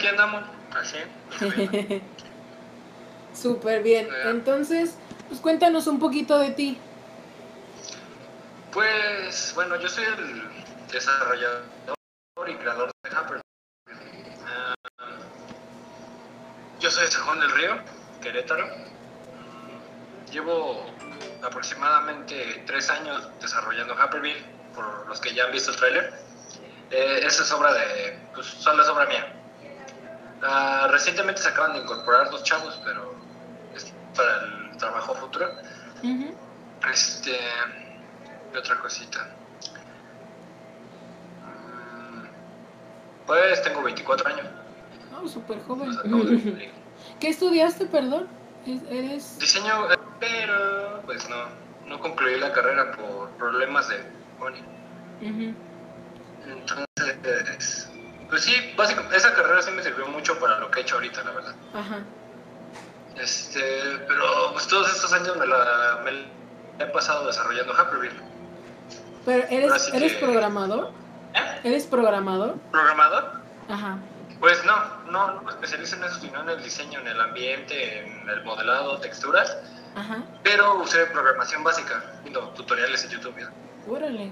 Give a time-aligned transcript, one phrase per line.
[0.00, 0.42] aquí andamos,
[0.74, 0.96] así.
[3.34, 4.08] Súper bien.
[4.24, 4.96] Entonces,
[5.28, 6.78] pues cuéntanos un poquito de ti.
[8.72, 10.42] Pues, bueno, yo soy el
[10.90, 11.66] desarrollador
[12.48, 13.40] y creador de Happer.
[14.46, 14.74] Ah,
[16.80, 17.78] yo soy de Sajón del Río,
[18.22, 18.68] Querétaro.
[20.32, 20.86] Llevo
[21.42, 26.14] aproximadamente tres años desarrollando Happerville, por los que ya han visto el tráiler.
[26.90, 29.39] Eh, esa es obra de, pues solo es obra mía.
[30.42, 33.14] Ah, recientemente se acaban de incorporar dos chavos, pero
[33.74, 35.48] es para el trabajo futuro.
[36.90, 37.38] Este,
[38.52, 39.28] y otra cosita.
[41.44, 42.24] Mm,
[43.26, 44.46] Pues tengo 24 años.
[45.22, 45.90] Oh, súper joven.
[45.94, 46.70] De.
[47.20, 48.26] ¿Qué estudiaste, perdón?
[48.66, 49.38] ¿Es- ¿Eres...?
[49.38, 51.36] Diseño, eh, pero pues no,
[51.86, 54.02] no concluí la carrera por problemas de
[54.38, 54.62] money.
[55.22, 55.54] Ujú.
[56.46, 57.90] Entonces,
[58.30, 61.22] pues sí, básicamente, esa carrera sí me sirvió mucho para lo que he hecho ahorita,
[61.24, 61.54] la verdad.
[61.74, 61.98] Ajá.
[63.16, 63.60] Este,
[64.08, 68.20] pero pues todos estos años me la, me la he pasado desarrollando Happerville.
[69.26, 70.90] Pero eres, sí ¿eres que- programador?
[71.34, 71.60] ¿Eh?
[71.64, 72.54] ¿Eres programador?
[72.70, 73.32] ¿Programador?
[73.68, 73.98] Ajá.
[74.40, 74.74] Pues no,
[75.10, 78.42] no, no me especializo en eso, sino en el diseño, en el ambiente, en el
[78.42, 79.54] modelado, texturas,
[79.94, 80.22] Ajá.
[80.42, 83.34] pero usé programación básica, viendo tutoriales en YouTube.
[83.86, 84.30] Órale.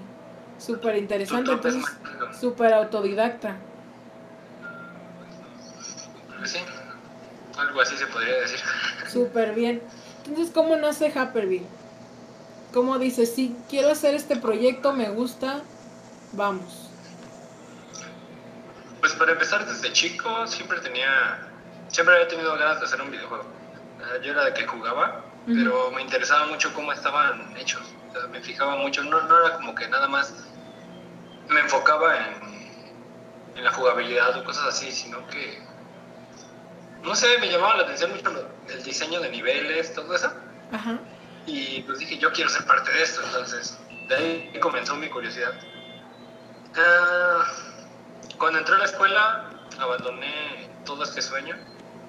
[0.57, 1.53] Súper interesante.
[2.41, 3.57] Súper autodidacta.
[6.51, 8.59] Pues sí, algo así se podría decir.
[9.09, 9.83] Súper bien.
[10.25, 11.67] Entonces, ¿cómo nace Happerville?
[12.73, 15.61] ¿Cómo dices, sí, quiero hacer este proyecto, me gusta,
[16.33, 16.89] vamos?
[19.01, 21.49] Pues para empezar desde chico siempre tenía,
[21.89, 23.45] siempre había tenido ganas de hacer un videojuego.
[24.23, 27.83] Yo era de que jugaba, pero me interesaba mucho cómo estaban hechos.
[28.11, 30.35] O sea, me fijaba mucho, no, no era como que nada más
[31.49, 35.68] me enfocaba en, en la jugabilidad o cosas así, sino que,
[37.03, 40.33] no sé, me llamaba la atención mucho el diseño de niveles, todo eso.
[40.73, 40.99] Ajá.
[41.47, 43.79] Y pues dije, yo quiero ser parte de esto, entonces
[44.09, 45.53] de ahí comenzó mi curiosidad.
[46.77, 47.45] Ah,
[48.39, 51.57] cuando entré a la escuela, abandoné todo este sueño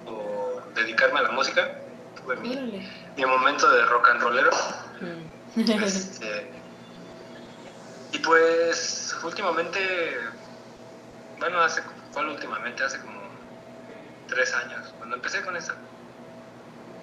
[0.05, 1.79] por dedicarme a la música.
[2.15, 4.51] Tuve mi, momento de rock and rollero.
[5.55, 6.47] Este,
[8.11, 10.19] y pues últimamente,
[11.39, 11.81] bueno, hace,
[12.13, 12.83] ¿cuál últimamente?
[12.83, 13.18] Hace como
[14.29, 15.75] tres años, cuando empecé con esa.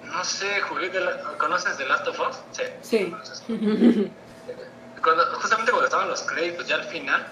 [0.05, 2.37] No sé, jugué, de la- ¿conoces The Last of Us?
[2.53, 2.63] Sí.
[2.83, 3.15] Sí.
[5.03, 7.25] Cuando, justamente cuando estaban los créditos, ya al final,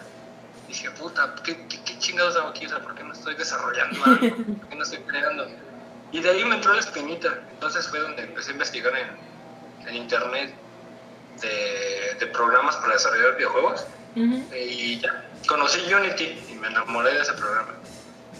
[0.68, 2.66] dije, puta, ¿qué, qué, qué chingados hago aquí?
[2.66, 4.20] O sea, ¿por qué no estoy desarrollando algo?
[4.60, 5.46] ¿Por qué no estoy creando?
[6.12, 7.40] Y de ahí me entró la espinita.
[7.52, 10.54] Entonces fue donde empecé a investigar en, en internet
[11.40, 13.86] de, de programas para desarrollar videojuegos.
[14.14, 17.72] Y ya, conocí Unity y me enamoré de ese programa,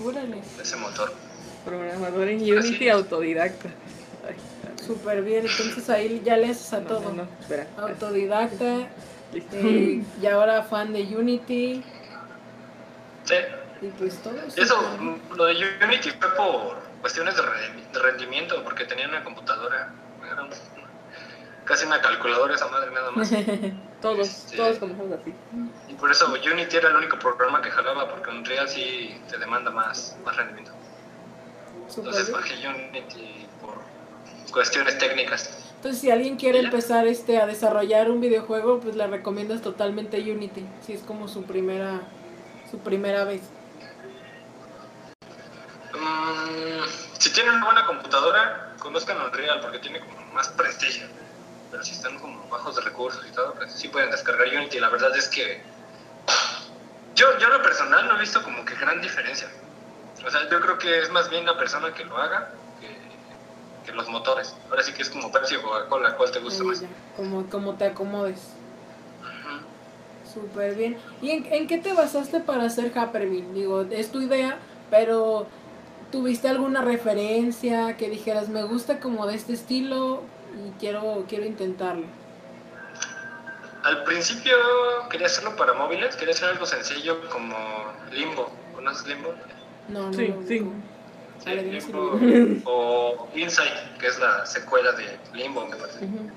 [0.05, 0.41] Órale.
[0.57, 1.13] de ese motor.
[1.65, 3.69] Programador en Unity autodidacta.
[4.85, 5.47] Súper bien.
[5.47, 7.01] Entonces ahí ya le haces a no, todo.
[7.01, 7.67] no, no, espera.
[7.79, 8.89] Autodidacta.
[9.33, 9.57] Listo.
[9.57, 11.83] eh, y ahora fan de Unity.
[13.25, 13.35] Sí.
[13.83, 14.35] Y pues todo.
[14.57, 15.55] Eso, mm, lo de
[15.85, 19.91] Unity fue por cuestiones de, re- de rendimiento, porque tenía una computadora,
[20.31, 20.47] era
[21.65, 23.31] casi una calculadora esa madre nada más.
[24.03, 25.33] Todos, Este- todos comenzamos así.
[25.89, 29.71] Y por eso Unity era el único programa que jalaba, porque Unreal sí te demanda
[29.71, 30.73] más, más rendimiento.
[31.97, 33.79] Entonces bajé Unity por
[34.53, 35.73] cuestiones técnicas.
[35.77, 40.65] Entonces, si alguien quiere empezar este a desarrollar un videojuego, pues le recomiendas totalmente Unity.
[40.85, 42.01] Si es como su primera
[42.71, 43.43] su primera vez.
[45.93, 46.85] Mm,
[47.19, 51.07] si tienen una buena computadora, conozcan Unreal porque tiene como más prestigio.
[51.71, 54.81] Pero si están como bajos de recursos y todo, pues sí pueden descargar Unity.
[54.81, 55.63] La verdad es que
[57.15, 59.49] yo, yo lo personal no he visto como que gran diferencia.
[60.27, 63.97] O sea, yo creo que es más bien la persona que lo haga que, que
[63.97, 64.57] los motores.
[64.71, 66.81] Ahora sí que es como Pepsi o Coca-Cola, ¿cuál te gusta más?
[66.81, 68.41] ya, como, como te acomodes.
[70.33, 70.97] Súper bien.
[71.23, 73.53] ¿Y en, en qué te basaste para hacer Happerville?
[73.53, 74.59] Digo, es tu idea,
[74.91, 75.47] pero
[76.11, 80.23] ¿tuviste alguna referencia que dijeras, me gusta como de este estilo
[80.55, 82.07] y quiero, quiero intentarlo?
[83.85, 84.57] Al principio
[85.11, 87.57] quería hacerlo para móviles, quería hacer algo sencillo como
[88.11, 88.51] Limbo.
[88.75, 89.35] ¿Conoces Limbo?
[89.89, 90.13] No, no.
[90.13, 90.59] Sí, lo sí.
[91.47, 92.21] ver, Limbo.
[92.67, 96.07] o Inside, que es la secuela de Limbo, me parece.
[96.07, 96.31] Ujú.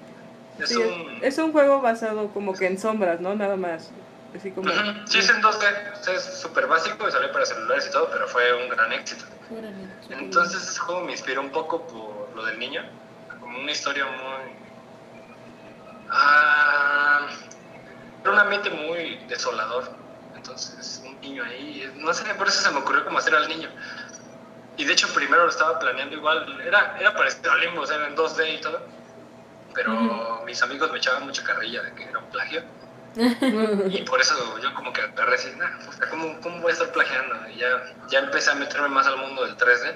[0.59, 1.19] Es Sí, un...
[1.21, 3.35] es un juego basado como que en sombras, ¿no?
[3.35, 3.93] Nada más.
[4.33, 4.69] Así como.
[4.69, 8.27] Ujú, Sí, es en 2D, es súper básico y salió para celulares y todo, pero
[8.27, 9.23] fue un gran éxito.
[9.49, 12.81] Órale, Entonces ese juego me inspiró un poco por lo del niño,
[13.39, 14.67] como una historia muy...
[16.09, 17.27] Ah,
[18.23, 20.06] era un ambiente muy desolador,
[20.47, 23.69] entonces un niño ahí, no sé, por eso se me ocurrió como hacer al niño.
[24.77, 27.97] Y de hecho primero lo estaba planeando igual, era, era parecido a Limbo, o sea,
[27.97, 28.87] era en 2D y todo.
[29.73, 32.63] Pero mis amigos me echaban mucha carrilla de que era un plagio.
[33.89, 36.91] Y por eso yo como que agarré así, nah, pues, ¿cómo, ¿cómo voy a estar
[36.91, 37.35] plagiando?
[37.49, 37.67] Y ya,
[38.09, 39.95] ya empecé a meterme más al mundo del 3D.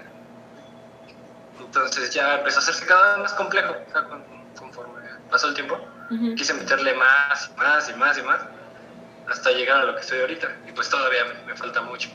[1.59, 4.25] Entonces ya empezó a hacerse cada vez más complejo, o sea, con-
[4.57, 4.99] conforme
[5.29, 5.79] pasó el tiempo.
[6.35, 8.41] Quise meterle más, y más y más y más,
[9.31, 10.55] hasta llegar a lo que estoy ahorita.
[10.67, 12.09] Y pues todavía me, me falta mucho.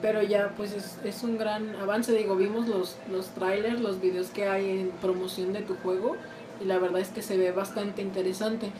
[0.00, 2.12] Pero ya, pues es, es un gran avance.
[2.12, 6.16] Digo, vimos los, los trailers, los videos que hay en promoción de tu juego.
[6.60, 8.72] Y la verdad es que se ve bastante interesante.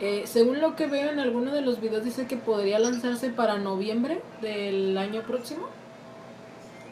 [0.00, 3.58] Eh, según lo que veo en alguno de los videos, dice que podría lanzarse para
[3.58, 5.68] noviembre del año próximo.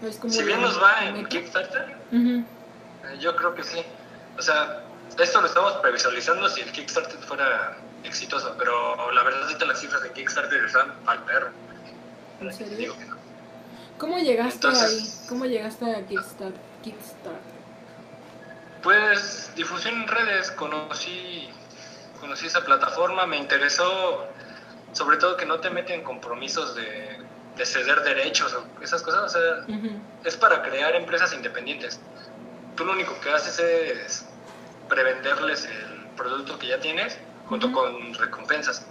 [0.03, 1.27] Es como Si bien nos va en.
[1.27, 2.45] Kickstarter, eh,
[3.19, 3.79] yo creo que sí.
[4.39, 4.85] O sea,
[5.19, 10.03] esto lo estamos previsualizando si el Kickstarter fuera exitoso, pero la verdad ahorita las cifras
[10.03, 11.51] de Kickstarter están al perro.
[12.41, 12.95] ¿En serio?
[13.09, 13.17] No.
[13.99, 15.29] ¿Cómo llegaste Entonces- ahí?
[15.29, 16.61] ¿Cómo llegaste a Kickstarter?
[16.83, 17.59] Kickstarter?
[18.83, 21.49] Pues difusión en redes, conocí,
[22.21, 24.27] conocí esa plataforma, me interesó
[24.93, 27.19] sobre todo que no te meten compromisos de,
[27.57, 29.77] de ceder derechos o esas cosas, o sea,
[30.25, 32.01] es para crear empresas independientes.
[32.77, 34.25] Tú lo único que haces es
[34.89, 37.19] prevenderles el producto que ya tienes
[37.49, 38.87] junto con recompensas.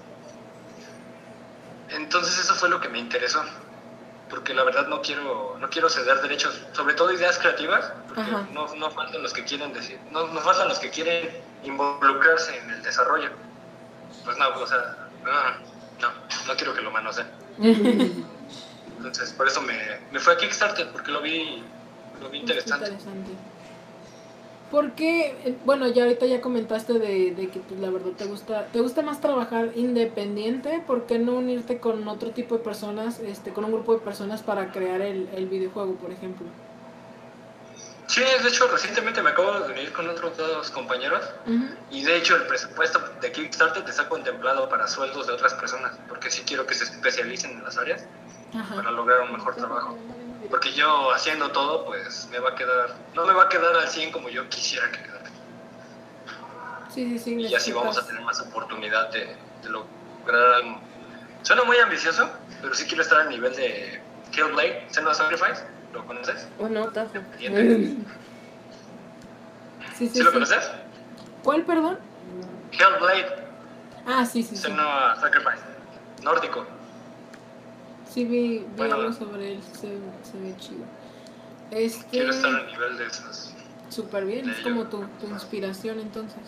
[1.89, 3.43] Entonces eso fue lo que me interesó,
[4.29, 8.73] porque la verdad no quiero no quiero ceder derechos, sobre todo ideas creativas, porque no,
[8.75, 11.29] no faltan los que quieren decir, no, no faltan los que quieren
[11.63, 13.29] involucrarse en el desarrollo.
[14.25, 15.31] Pues no, o sea, no,
[16.01, 16.13] no,
[16.47, 17.27] no quiero que lo manoseen.
[18.97, 19.77] Entonces, por eso me,
[20.11, 21.63] me fue a Kickstarter, porque lo vi,
[22.19, 22.89] lo vi interesante.
[22.89, 23.31] Interesante.
[24.71, 28.67] Porque, eh, bueno, ya ahorita ya comentaste de, de que pues, la verdad te gusta,
[28.67, 33.53] te gusta más trabajar independiente, ¿por qué no unirte con otro tipo de personas, este,
[33.53, 36.47] con un grupo de personas para crear el, el videojuego, por ejemplo?
[38.07, 41.23] Sí, de hecho, recientemente me acabo de unir con otros dos compañeros.
[41.91, 46.31] Y de hecho el presupuesto de Kickstarter está contemplado para sueldos de otras personas, porque
[46.31, 48.05] sí quiero que se especialicen en las áreas
[48.75, 49.97] para lograr un mejor trabajo.
[50.49, 53.87] Porque yo haciendo todo, pues me va a quedar, no me va a quedar al
[53.87, 55.29] 100 como yo quisiera que quedara.
[56.93, 57.35] Sí, sí, sí.
[57.35, 60.79] Y así vamos a tener más oportunidad de, de lograr algo.
[61.43, 62.29] Suena muy ambicioso,
[62.61, 64.01] pero sí quiero estar al nivel de
[64.31, 65.63] Killblade, Senua Sacrifice,
[65.93, 66.47] ¿lo conoces?
[66.59, 66.91] Oh, no.
[67.37, 67.97] Siguiente.
[69.97, 70.33] Sí, sí, ¿Sí lo sí.
[70.33, 70.71] conoces?
[71.43, 71.99] ¿Cuál, perdón?
[72.71, 73.47] Hellblade,
[74.05, 74.63] Ah, sí, sí, sí.
[74.63, 75.63] Senua Sacrifice,
[76.23, 76.65] nórdico.
[78.17, 78.95] Sí, vi, vi Bueno.
[78.95, 79.89] algo sobre él, se,
[80.23, 80.83] se ve chido.
[81.69, 83.53] Este, Quiero estar al nivel de esos.
[83.89, 86.39] súper bien, es como tu, tu inspiración entonces.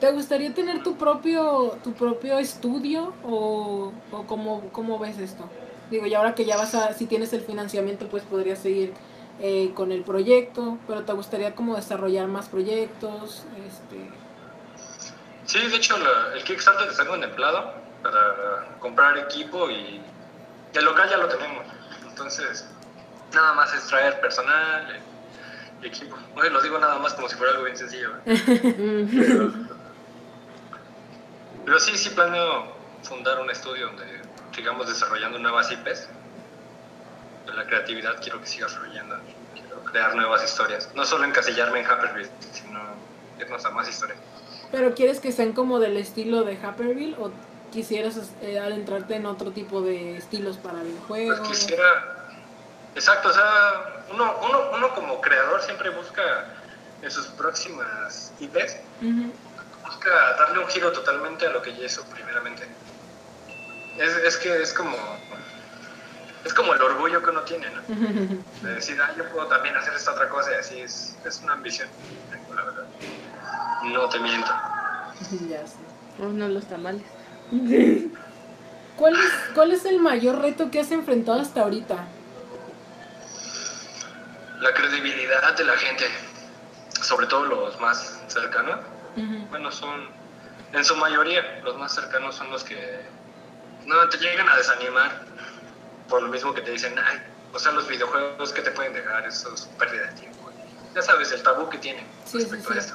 [0.00, 5.44] ¿Te gustaría tener tu propio, tu propio estudio o, o cómo, cómo ves esto?
[5.92, 8.92] Digo, y ahora que ya vas a, si tienes el financiamiento, pues podrías seguir
[9.40, 13.44] eh, con el proyecto, pero ¿te gustaría como desarrollar más proyectos?
[13.64, 14.10] Este,
[15.46, 20.00] Sí, de hecho la- el Kickstarter está contemplado para comprar equipo y
[20.74, 21.66] el local ya lo tenemos.
[22.08, 22.66] Entonces,
[23.34, 25.00] nada más es traer personal
[25.82, 26.16] y equipo.
[26.36, 28.10] Oye, lo digo nada más como si fuera algo bien sencillo.
[28.26, 29.08] ¿eh?
[29.10, 29.52] Pero,
[31.64, 32.72] pero sí, sí planeo
[33.04, 34.20] fundar un estudio donde
[34.52, 36.08] sigamos desarrollando nuevas IPs.
[37.46, 39.16] De la creatividad quiero que siga fluyendo.
[39.54, 40.90] Quiero crear nuevas historias.
[40.94, 42.80] No solo encasillarme en Happy sino
[43.38, 44.18] irnos a más historias.
[44.72, 47.30] ¿Pero quieres que sean como del estilo de Haperville o
[47.72, 51.48] quisieras eh, adentrarte en otro tipo de estilos para Pues videojuegos?
[51.48, 52.18] quisiera.
[52.94, 56.22] Exacto, o sea, uno, uno, uno como creador siempre busca
[57.00, 59.32] en sus próximas IPs, Ujú.
[59.86, 62.68] busca darle un giro totalmente a lo que ya hizo primeramente.
[63.98, 64.96] Es, es que es como.
[66.44, 67.82] Es como el orgullo que uno tiene, ¿no?
[68.68, 71.54] De decir, ah, yo puedo también hacer esta otra cosa y así es, es una
[71.54, 71.88] ambición,
[72.54, 72.84] la verdad.
[73.84, 74.50] No te miento.
[75.48, 75.78] ya sé.
[76.20, 77.04] Oh, no, los tamales.
[78.96, 82.06] ¿Cuál es, ¿Cuál es el mayor reto que has enfrentado hasta ahorita?
[84.60, 86.06] La credibilidad de la gente,
[87.02, 88.78] sobre todo los más cercanos,
[89.50, 90.08] bueno, son,
[90.72, 93.00] en su mayoría, los más cercanos son los que
[93.84, 95.10] no te llegan a desanimar
[96.08, 97.18] por lo mismo que te dicen, ay,
[97.52, 100.50] o sea, los videojuegos que te pueden dejar, eso es pérdida de tiempo.
[100.94, 102.78] Ya sabes, el tabú que tienen Sí, respecto sí, sí.
[102.78, 102.94] a esto.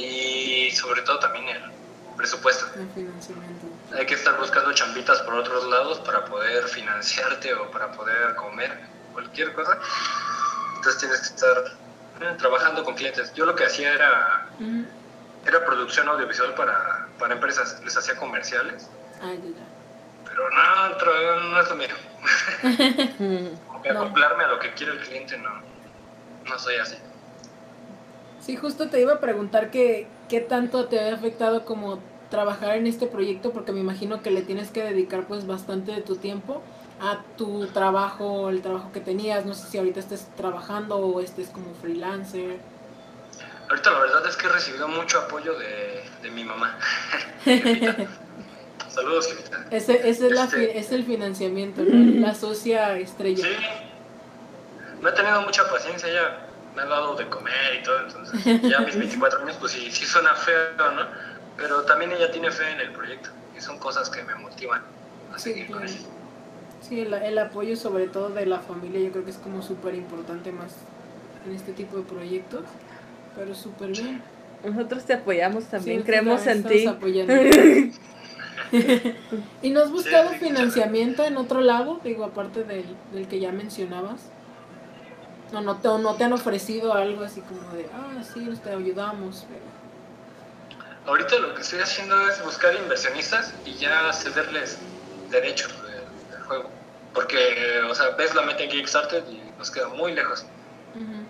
[0.00, 1.71] Y sobre todo también el
[2.16, 2.66] presupuesto.
[2.94, 3.66] Financiamiento.
[3.96, 8.78] Hay que estar buscando chambitas por otros lados para poder financiarte o para poder comer,
[9.12, 9.78] cualquier cosa.
[10.76, 11.58] Entonces tienes que estar
[12.20, 13.32] eh, trabajando con clientes.
[13.34, 14.46] Yo lo que hacía era,
[15.46, 17.80] era producción audiovisual para, para empresas.
[17.84, 18.88] Les hacía comerciales.
[19.20, 19.66] Ah, ya, ya.
[20.24, 21.94] Pero no, no es lo mío.
[23.66, 24.02] Como que No.
[24.02, 25.50] acoplarme a lo que quiere el cliente, no.
[26.48, 26.96] No soy así.
[28.40, 31.98] Sí, justo te iba a preguntar que, qué tanto te había afectado como
[32.30, 36.00] trabajar en este proyecto, porque me imagino que le tienes que dedicar pues bastante de
[36.00, 36.62] tu tiempo
[37.02, 41.48] a tu trabajo, el trabajo que tenías, no sé si ahorita estés trabajando o estés
[41.50, 42.56] como freelancer.
[43.68, 46.78] Ahorita la verdad es que he recibido mucho apoyo de, de mi mamá.
[48.88, 49.28] Saludos.
[49.70, 52.20] Ese, ese es, la Este- fi- es el financiamiento, ¿no?
[52.26, 53.44] la socia estrella.
[53.46, 53.56] Sí.
[55.02, 56.38] No he tenido mucha paciencia, ella
[56.74, 59.90] me ha dado de comer y todo, entonces ya a mis 24 años, pues sí,
[59.90, 61.06] sí suena feo, ¿no?
[61.56, 64.82] Pero también ella tiene fe en el proyecto y son cosas que me motivan
[65.32, 65.92] a Sí, seguir con claro.
[65.92, 65.98] él.
[66.80, 69.94] Sí, el, el apoyo sobre todo de la familia yo creo que es como súper
[69.94, 70.72] importante más
[71.46, 72.64] en este tipo de proyectos,
[73.36, 74.22] pero súper bien.
[74.64, 76.86] Nosotros te apoyamos también, Sí, creemos en ti.
[79.62, 82.00] ¿Y no has buscado Sí, sí, financiamiento en otro lado?
[82.04, 84.31] Digo, aparte del, del que ya mencionabas.
[85.52, 88.70] No, no te, no te han ofrecido algo así como de, ah, sí, nos te
[88.70, 89.46] ayudamos.
[91.06, 94.78] Ahorita lo que estoy haciendo es buscar inversionistas y ya cederles
[95.30, 96.70] derechos del, del juego.
[97.12, 100.46] Porque, o sea, ves la meta en Kickstarter y nos queda muy lejos.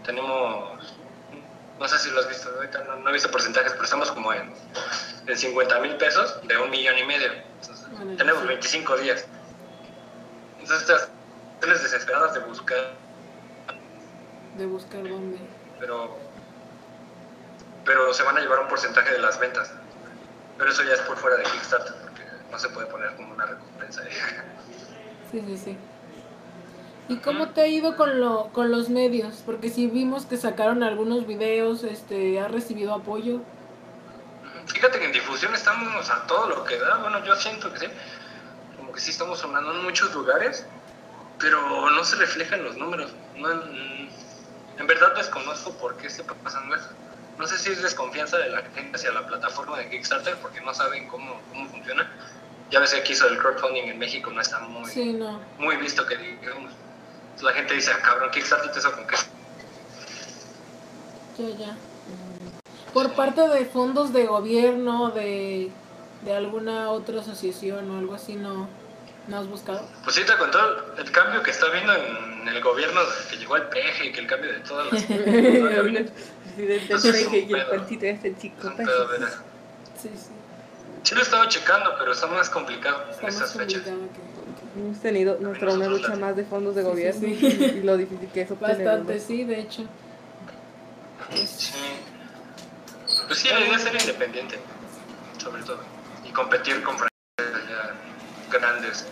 [0.05, 0.79] Tenemos,
[1.79, 4.33] no sé si lo has visto, ahorita no, no he visto porcentajes, pero estamos como
[4.33, 4.52] en,
[5.26, 7.33] en 50 mil pesos de un millón y medio.
[7.61, 7.87] Entonces,
[8.19, 8.49] tenemos sí.
[8.49, 9.26] 25 días.
[10.61, 11.09] Entonces,
[11.61, 12.93] tienes desesperadas de buscar,
[14.59, 15.38] De buscar dónde.
[15.80, 16.16] pero,
[17.85, 19.73] pero se van a llevar un porcentaje de las ventas.
[20.59, 23.47] Pero eso ya es por fuera de Kickstarter, porque no se puede poner como una
[23.47, 24.02] recompensa.
[25.30, 25.78] Sí, sí, sí.
[27.09, 29.42] ¿Y cómo te ha ido con, lo, con los medios?
[29.47, 33.40] Porque si vimos que sacaron algunos videos, este, ¿has recibido apoyo?
[34.66, 36.99] Fíjate que en difusión estamos a todo lo que da.
[36.99, 37.87] Bueno, yo siento que sí.
[38.76, 40.66] Como que sí estamos sonando en muchos lugares,
[41.38, 43.12] pero no se reflejan los números.
[43.37, 43.49] No,
[44.79, 46.88] en, verdad desconozco por qué está pasando eso.
[47.38, 50.73] No sé si es desconfianza de la gente hacia la plataforma de Kickstarter porque no
[50.75, 52.11] saben cómo, cómo funciona.
[52.71, 55.41] Ya ves que aquí hizo el crowdfunding en México no está muy, Sí, no.
[55.59, 56.73] muy visto que digamos.
[57.43, 59.17] La gente dice, ah, cabrón, Kickstarter te hizo con qué.
[61.38, 61.76] Ya, ya.
[62.93, 65.71] Por parte de fondos de gobierno, de,
[66.25, 68.69] de alguna otra asociación o algo así, ¿no,
[69.29, 69.88] no has buscado?
[70.05, 73.00] Pues sí te contó el cambio que está viendo en el gobierno
[73.31, 75.07] que llegó el peje y que el cambio de todas las...
[75.07, 76.12] todo el gabinete.
[76.57, 78.67] Presidente Eso es un Peje y el partido este Es chico.
[78.69, 79.21] un pedo, ver.
[80.00, 80.29] Sí, sí.
[81.05, 83.83] Sí lo he estado checando, pero está más complicado Está en estas fechas.
[84.76, 87.64] Hemos tenido nuestra una lucha más de fondos de Sí, sí, gobierno sí.
[87.79, 88.85] y lo difícil que es obtenerlos.
[88.85, 89.83] Bastante, sí, de hecho.
[91.35, 91.73] Sí.
[93.26, 94.59] Pues sí, la idea es ser independiente,
[95.38, 95.79] sobre todo.
[96.29, 97.95] Y competir con franquicias ya
[98.52, 99.06] grandes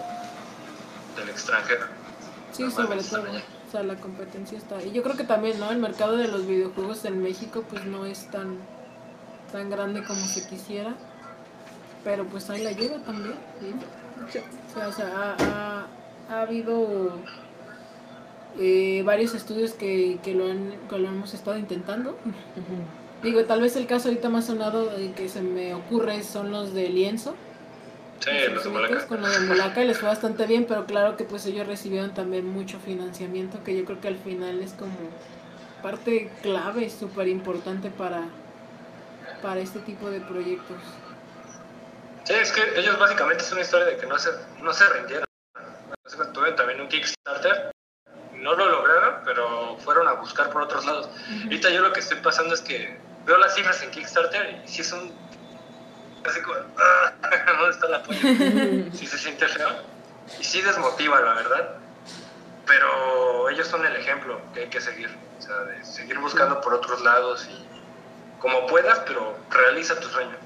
[1.16, 1.87] del extranjero.
[2.52, 3.23] Sí, No sobre todo.
[3.68, 4.82] O sea, la competencia está.
[4.82, 5.70] Y yo creo que también, ¿no?
[5.70, 8.56] El mercado de los videojuegos en México, pues no es tan,
[9.52, 10.94] tan grande como se quisiera.
[12.02, 13.35] Pero pues ahí la lleva también.
[13.61, 13.73] ¿sí?
[14.26, 15.87] O sea, o sea, ha, ha-
[16.35, 17.12] ha habido
[18.59, 22.16] eh, varios estudios que, que, lo han, que lo hemos estado intentando.
[23.23, 26.73] Digo, tal vez el caso ahorita más sonado eh, que se me ocurre son los
[26.75, 27.35] de Lienzo.
[28.21, 29.07] Sí, los de Malaca.
[29.07, 32.47] Con lo de Molaca les fue bastante bien, pero claro que pues ellos recibieron también
[32.47, 34.95] mucho financiamiento, que yo creo que al final es como
[35.83, 38.25] parte clave, súper importante para,
[39.43, 40.79] para este tipo de proyectos.
[42.25, 44.31] Sí, es que ellos básicamente es una historia de que no se,
[44.62, 45.25] no se rindieron.
[46.35, 47.73] Tuvieron también un Kickstarter,
[48.35, 51.09] no lo lograron, pero fueron a buscar por otros lados.
[51.45, 54.85] Ahorita yo lo que estoy pasando es que veo las cifras en Kickstarter y sí
[54.85, 55.12] son
[56.25, 57.12] así como, "Ah,
[57.59, 58.21] ¿dónde está el apoyo?
[58.93, 59.69] Sí se siente feo
[60.39, 61.71] y sí desmotiva, la verdad.
[62.67, 66.75] Pero ellos son el ejemplo que hay que seguir, o sea, de seguir buscando por
[66.75, 67.67] otros lados y
[68.41, 70.37] como puedas, pero realiza tu sueño.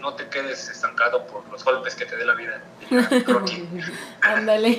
[0.00, 2.60] No te quedes estancado por los golpes que te dé la vida.
[3.26, 3.68] Rocky.
[4.22, 4.74] Ándale.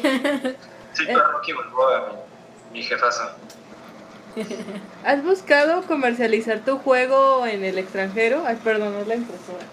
[0.94, 2.14] Sí, pero Rocky Balboa,
[2.72, 3.30] mi, mi jefazo.
[5.04, 8.44] ¿Has buscado comercializar tu juego en el extranjero?
[8.48, 9.66] Ay, perdón, es la impresora.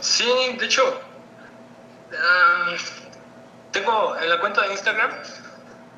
[0.00, 0.28] Sí,
[0.58, 0.82] de hecho,
[2.12, 2.72] ah,
[3.72, 5.10] tengo en la cuenta de Instagram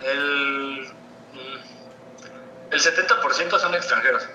[0.04, 0.88] el,
[1.34, 4.28] mm, el 70% son extranjeros.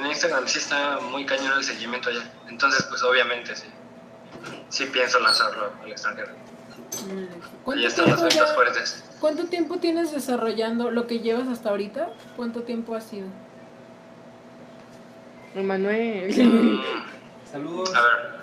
[0.00, 2.22] En Instagram sí está muy cañón el seguimiento allá.
[2.48, 3.66] Entonces, pues obviamente sí.
[4.68, 6.32] Sí pienso lanzarlo al extranjero.
[7.64, 9.04] ¿Cuánto están las tiempo, ventas ya- fuertes.
[9.20, 12.10] ¿Cuánto tiempo tienes desarrollando lo que llevas hasta ahorita?
[12.36, 13.26] ¿Cuánto tiempo ha sido?
[15.54, 16.80] Emanuel.
[17.52, 17.94] Saludos.
[17.94, 18.42] a ver.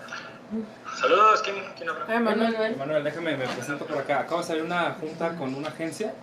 [0.99, 2.05] Saludos, ¿quién, quién habla?
[2.07, 2.75] Ay, Manuel.
[2.77, 3.03] Manuel.
[3.03, 4.21] Déjame, me presento por acá.
[4.21, 6.13] Acabo de salir una junta con una agencia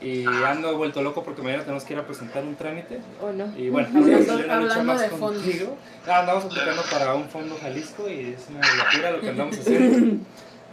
[0.00, 3.00] y ando vuelto loco porque mañana tenemos que ir a presentar un trámite.
[3.22, 3.52] ¿O no?
[3.56, 5.42] Y bueno, Hablando- salió una lucha hablando más de fondos.
[5.42, 5.76] contigo.
[6.06, 10.24] Ah, andamos aplicando para un fondo Jalisco y es una locura lo que andamos haciendo.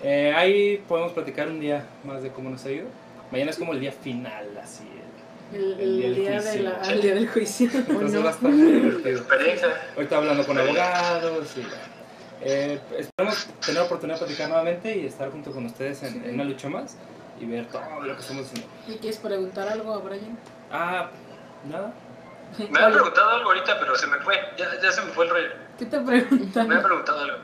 [0.03, 2.87] Eh, ahí podemos platicar un día más de cómo nos ha ido.
[3.31, 4.83] Mañana es como el día final, así.
[5.53, 6.93] El, El el día de la, juicio.
[6.93, 7.69] el día del juicio.
[7.73, 9.17] Entonces va a estar muy divertido.
[9.19, 9.81] Experiencia.
[9.95, 11.63] Ahorita hablando con abogados y
[12.43, 16.33] eh, esperamos tener la oportunidad de platicar nuevamente y estar junto con ustedes en, en
[16.35, 16.95] una lucha más
[17.39, 18.67] y ver todo lo que estamos haciendo.
[18.87, 20.37] ¿Y quieres preguntar algo a Brian?
[20.71, 21.09] Ah,
[21.69, 21.93] nada.
[22.69, 24.35] Me han preguntado algo ahorita, pero se me fue.
[24.57, 25.49] Ya, ya se me fue el rollo.
[25.77, 26.67] ¿Qué te preguntan?
[26.67, 27.37] Me han preguntado algo.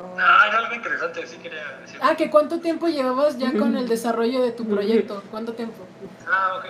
[0.00, 0.16] Oh.
[0.18, 1.98] Ah, era algo interesante, sí quería decir.
[2.02, 5.22] Ah, que cuánto tiempo llevabas ya con el desarrollo de tu proyecto.
[5.30, 5.86] ¿Cuánto tiempo?
[6.26, 6.66] Ah, ok.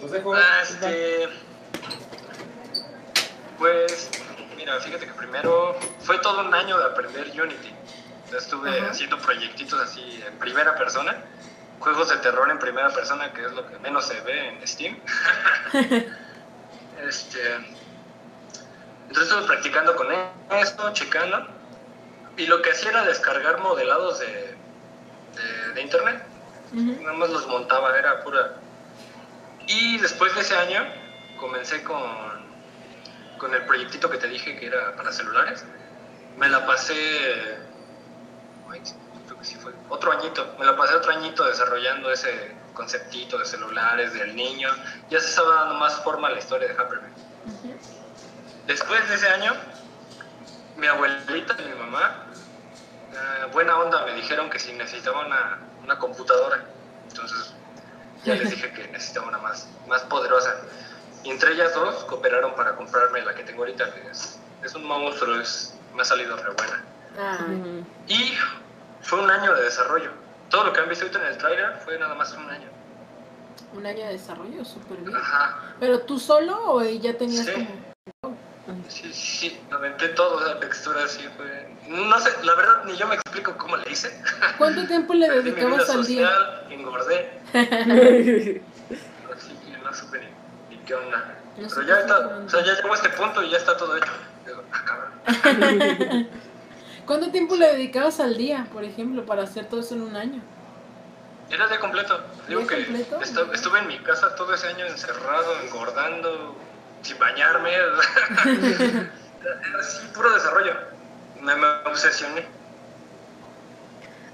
[0.00, 0.34] Los dejo.
[0.34, 1.28] Ah, este.
[3.58, 4.10] Pues,
[4.56, 7.74] mira, fíjate que primero fue todo un año de aprender Unity.
[8.34, 8.90] Estuve Ajá.
[8.92, 11.22] haciendo proyectitos así en primera persona,
[11.80, 14.98] juegos de terror en primera persona, que es lo que menos se ve en Steam.
[17.06, 17.54] este.
[19.08, 20.06] Entonces estuve practicando con
[20.50, 21.59] esto, checando.
[22.40, 26.24] Y lo que hacía era descargar modelados de, de, de internet.
[26.72, 28.54] Nada más los montaba, era pura.
[29.66, 30.86] Y después de ese año
[31.38, 32.00] comencé con,
[33.36, 35.66] con el proyectito que te dije que era para celulares.
[36.38, 37.58] Me la pasé.
[38.70, 38.80] ay,
[39.26, 39.74] creo que sí fue.
[39.90, 40.56] Otro añito.
[40.58, 44.70] Me la pasé otro añito desarrollando ese conceptito de celulares, del niño.
[45.10, 47.12] Ya se estaba dando más forma a la historia de Haperman.
[47.44, 47.76] Ujú.
[48.66, 49.52] Después de ese año,
[50.78, 52.26] mi abuelita y mi mamá,
[53.12, 56.64] eh, buena onda, me dijeron que si necesitaba una, una computadora.
[57.08, 57.54] Entonces,
[58.24, 60.54] ya les dije que necesitaba una más, más poderosa.
[61.24, 64.84] Y entre ellas dos cooperaron para comprarme la que tengo ahorita, que es, es un
[64.84, 66.84] monstruo, es, me ha salido re buena.
[67.18, 67.38] Ah.
[68.06, 68.34] Y
[69.02, 70.10] fue un año de desarrollo.
[70.48, 72.68] Todo lo que han visto ahorita en el trailer fue nada más un año.
[73.74, 75.16] un año de desarrollo, súper bien.
[75.16, 75.58] Ajá.
[75.78, 77.68] ¿Pero tú solo o ya tenías Sí.
[78.20, 78.36] como...?
[78.88, 81.68] Sí, sí, aventé todo, la textura así fue...
[81.88, 84.22] No sé, la verdad ni yo me explico cómo le hice.
[84.58, 86.28] ¿Cuánto tiempo le dedicabas al día?
[86.28, 88.60] social, engordé, así
[89.64, 91.36] que no supe ni, ni qué onda.
[91.56, 93.96] No Pero ya está, o sea, ya llegó a este punto y ya está todo
[93.96, 94.12] hecho.
[94.46, 96.28] Digo, ah, cabrón.
[97.06, 100.40] ¿Cuánto tiempo le dedicabas al día, por ejemplo, para hacer todo eso en un año?
[101.50, 102.20] Era de completo.
[102.46, 103.52] Digo ¿Día que completo?
[103.52, 106.56] estuve en mi casa todo ese año encerrado, engordando,
[107.02, 107.70] sin bañarme.
[109.78, 110.72] Así, puro desarrollo.
[111.40, 112.44] Me, me obsesioné.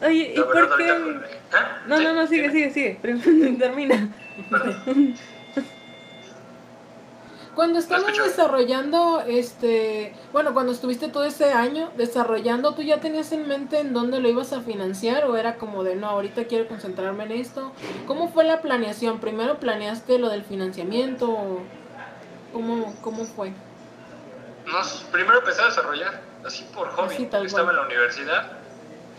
[0.03, 0.91] Oye, ¿y verdad, por qué?
[0.91, 1.79] ahorita ¿Ah?
[1.87, 2.71] No, Sí, no, no, sigue, dime.
[2.71, 3.57] sigue, sigue.
[3.59, 4.09] Termina.
[4.51, 5.15] Perdón.
[7.55, 13.49] Cuando estabas desarrollando, este, bueno, cuando estuviste todo ese año desarrollando, ¿tú ya tenías en
[13.49, 17.25] mente en dónde lo ibas a financiar o era como de, no, ahorita quiero concentrarme
[17.25, 17.73] en esto?
[18.07, 19.21] ¿Cómo fue la planeación?
[19.21, 21.31] ¿Primero planeaste lo del financiamiento?
[21.31, 21.61] o
[22.57, 23.53] ¿Cómo, cómo fue?
[25.13, 27.15] Primero empecé a desarrollar, así por hobby.
[27.15, 28.51] Así, tal Estaba en la universidad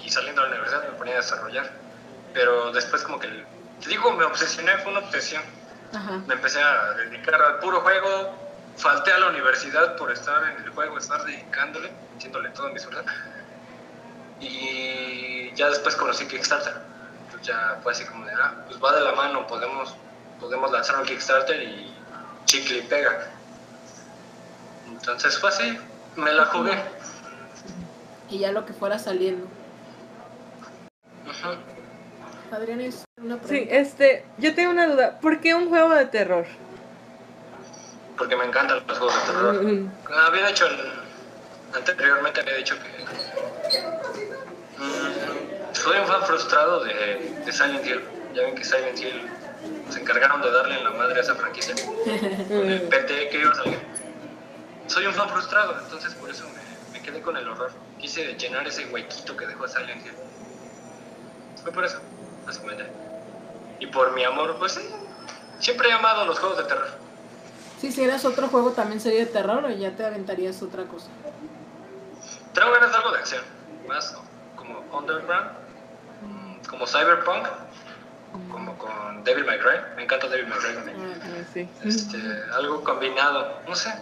[0.03, 1.71] y saliendo de la universidad me ponía a desarrollar.
[2.33, 5.43] Pero después como que, te digo, me obsesioné, fue una obsesión.
[5.93, 6.19] Ajá.
[6.25, 8.33] Me empecé a dedicar al puro juego,
[8.75, 13.03] falté a la universidad por estar en el juego, estar dedicándole, haciéndole todo mi esfuerzo.
[14.39, 16.73] Y ya después conocí Kickstarter.
[17.25, 19.95] Entonces ya fue así como de, ah, pues va de la mano, podemos,
[20.39, 21.96] podemos lanzar un Kickstarter y
[22.47, 23.27] chicle y pega.
[24.87, 25.77] Entonces fue así,
[26.15, 26.73] me la jugué.
[28.29, 29.45] Y ya lo que fuera saliendo.
[32.51, 33.75] Adrián, es una Sí, pregunta.
[33.75, 35.19] este, yo tengo una duda.
[35.19, 36.45] ¿Por qué un juego de terror?
[38.17, 39.63] Porque me encantan los juegos de terror.
[39.63, 39.91] Mm,
[40.27, 43.05] Había dicho, en- anteriormente había dicho que
[44.81, 46.93] mm, soy un fan frustrado de,
[47.45, 48.01] de Silent Hill.
[48.33, 49.29] Ya ven que Silent Hill
[49.89, 51.75] se encargaron de darle en la madre a esa franquicia
[52.47, 52.81] con el.
[52.83, 53.79] PT que iba a salir.
[54.87, 57.71] Soy un fan frustrado, entonces por eso me, me quedé con el horror.
[57.99, 60.13] Quise llenar ese huequito que dejó Silent Hill.
[61.61, 61.99] Fue por eso,
[62.45, 62.87] básicamente.
[63.79, 64.89] Y por mi amor, pues sí,
[65.59, 66.87] siempre he amado los juegos de terror.
[67.79, 71.07] Si hicieras otro juego también sería de terror o ya te aventarías otra cosa.
[72.53, 73.43] Traigo ganas de algo de acción,
[73.87, 74.15] más
[74.55, 75.51] como Underground,
[76.67, 77.47] como Cyberpunk,
[78.51, 79.95] como con Devil May Cry.
[79.95, 80.97] Me encanta Devil May Cry también.
[81.21, 81.69] Ah, sí.
[81.83, 82.17] Este,
[82.53, 83.93] algo combinado, no sé.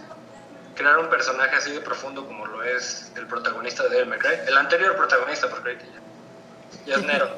[0.74, 4.34] Crear un personaje así de profundo como lo es el protagonista de Devil May Cry.
[4.46, 7.28] El anterior protagonista, porque ahorita ya, ya es Nero.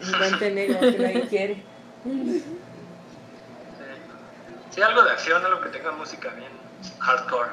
[0.02, 1.62] Un guante negro que nadie quiere.
[2.04, 2.44] Sí.
[4.70, 6.52] Sí, algo de acción, algo que tenga música bien
[7.00, 7.50] hardcore.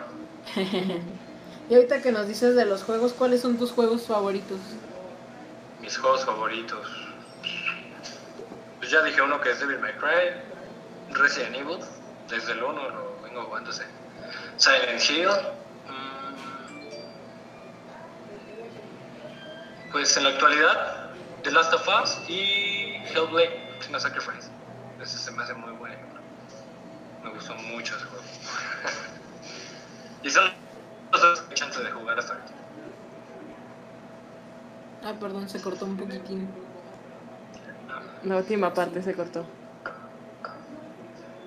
[1.67, 4.59] Y ahorita que nos dices de los juegos, ¿cuáles son tus juegos favoritos?
[5.81, 6.87] Mis juegos favoritos.
[8.85, 10.35] Pues ya dije uno que es Devil May Cry,
[11.09, 11.79] Resident Evil,
[12.29, 13.83] desde el 1 lo vengo jugándose.
[14.57, 15.27] Silent Hill.
[15.87, 16.35] mm,
[19.91, 21.09] Pues en la actualidad,
[21.41, 24.51] The Last of Us y Hellblade, Sin Sacrifice.
[25.01, 26.21] Ese se me hace muy buen ejemplo.
[27.23, 28.23] Me gustó mucho ese juego.
[30.23, 30.53] y son
[31.11, 32.53] los dos que chance de jugar hasta ahorita.
[35.05, 36.64] Ah, perdón, se cortó un poquitín.
[38.23, 39.45] La última parte se cortó.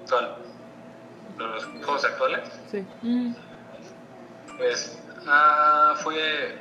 [0.09, 0.37] ¿Cuál?
[1.39, 2.41] ¿Los juegos actuales?
[2.71, 2.85] Sí.
[3.03, 3.33] Mm,
[4.57, 6.59] Pues, ah, fue.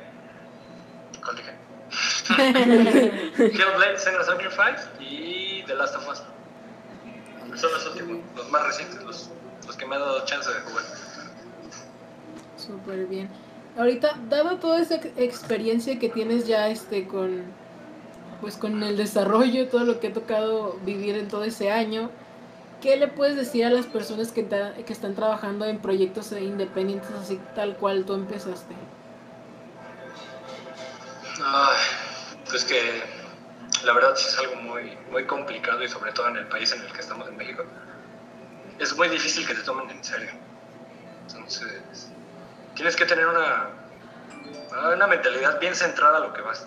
[1.24, 1.52] ¿Cuál dije?
[3.38, 6.22] Hellblade, Senua Sacrifice y The Last of Us.
[7.58, 9.30] Son los últimos, los más recientes, los,
[9.66, 10.84] los que me han dado chance de jugar.
[12.56, 13.28] Súper bien.
[13.76, 17.44] Ahorita, dada toda esa ex- experiencia que tienes ya este con
[18.40, 22.10] pues con el desarrollo, todo lo que ha tocado vivir en todo ese año,
[22.80, 24.46] ¿qué le puedes decir a las personas que,
[24.88, 28.74] están trabajando en proyectos independientes así tal cual tú empezaste?
[31.44, 31.76] Ay,
[32.48, 33.02] pues que
[33.84, 36.92] la verdad es algo muy, muy complicado y sobre todo en el país en el
[36.92, 37.64] que estamos en México.
[38.78, 40.30] Es muy difícil que te tomen en serio.
[41.26, 42.10] Entonces,
[42.74, 43.70] tienes que tener una,
[44.94, 46.66] una mentalidad bien centrada a lo que vas.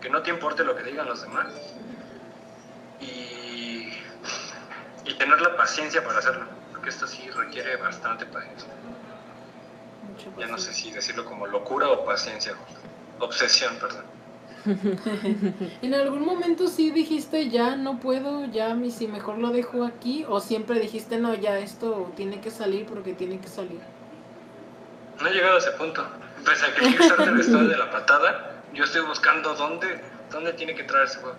[0.00, 1.46] Que no te importe lo que digan los demás.
[3.00, 3.92] Y,
[5.04, 6.46] y tener la paciencia para hacerlo.
[6.72, 8.68] Porque esto sí requiere bastante paciencia.
[10.08, 12.54] Mucho Ya no sé si decirlo como locura o paciencia.
[13.18, 14.04] Obsesión, perdón.
[15.82, 20.24] ¿En algún momento sí dijiste ya no puedo, ya mi si mejor lo dejo aquí?
[20.28, 23.80] ¿O siempre dijiste no, ya esto tiene que salir porque tiene que salir?
[25.20, 26.06] No he llegado a ese punto.
[26.44, 30.72] Pese a que el Kickstarter está de la patada, yo estoy buscando dónde, dónde tiene
[30.72, 31.36] que entrar ese juego.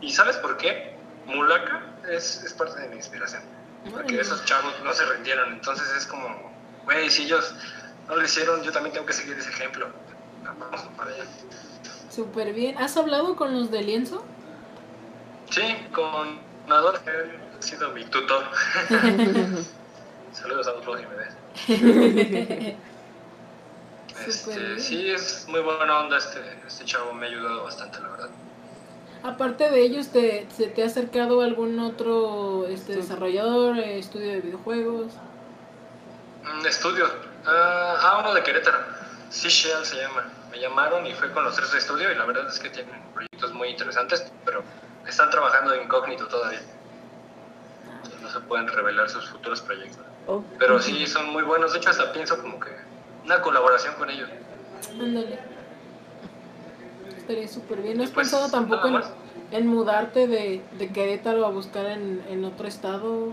[0.00, 0.94] ¿Y sabes por qué?
[1.26, 3.42] Mulaka es, es parte de mi inspiración.
[3.90, 5.52] Porque esos chavos no se rindieron.
[5.54, 6.28] Entonces es como,
[6.84, 7.54] güey, si ellos
[8.08, 9.88] no lo hicieron, yo también tengo que seguir ese ejemplo.
[10.44, 11.24] Vamos para allá.
[12.08, 12.78] Súper bien.
[12.78, 14.24] ¿Has hablado con los de lienzo?
[15.50, 18.44] Sí, con Nador, que ha sido mi tutor.
[20.32, 21.34] Saludos a todos y me ves.
[21.66, 22.76] Súper bien.
[24.26, 28.28] Este, sí, es muy buena onda este, este chavo, me ha ayudado bastante, la verdad.
[29.22, 33.00] Aparte de ellos, ¿te, ¿se te ha acercado algún otro este, Sí.
[33.00, 35.12] desarrollador, eh, estudio de videojuegos?
[36.44, 37.10] Mm, Estudios.
[37.44, 38.78] Ah, ah, uno de Querétaro.
[39.30, 40.24] Seashell se llama.
[40.50, 43.02] Me llamaron y fue con los tres de estudio y la verdad es que tienen
[43.12, 44.62] proyectos muy interesantes, pero
[45.06, 46.60] están trabajando de incógnito todavía.
[47.96, 50.04] Entonces no se pueden revelar sus futuros proyectos.
[50.28, 50.42] Oh.
[50.58, 51.72] Pero sí son muy buenos.
[51.72, 52.70] De hecho, hasta pienso como que
[53.26, 54.28] una colaboración con ellos.
[54.92, 55.38] Ándale.
[57.18, 57.98] Estaría súper bien.
[57.98, 58.88] ¿No has Pues, pensado tampoco
[59.50, 63.32] en, mudarte de, de Querétaro a buscar en, en otro estado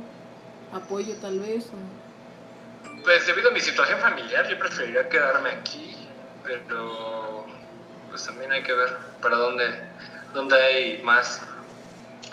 [0.73, 1.67] apoyo tal vez?
[1.67, 5.95] o- Pues debido a mi situación familiar, yo preferiría quedarme aquí,
[6.43, 7.45] pero
[8.09, 9.65] pues también hay que ver para dónde,
[10.33, 11.41] dónde hay más,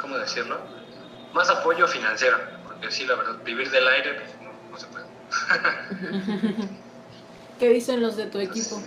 [0.00, 0.58] ¿cómo decirlo?
[1.34, 5.04] Más apoyo financiero, porque sí, la verdad, vivir del aire pues, no, no se puede.
[7.60, 8.80] ¿Qué dicen los de tu equipo?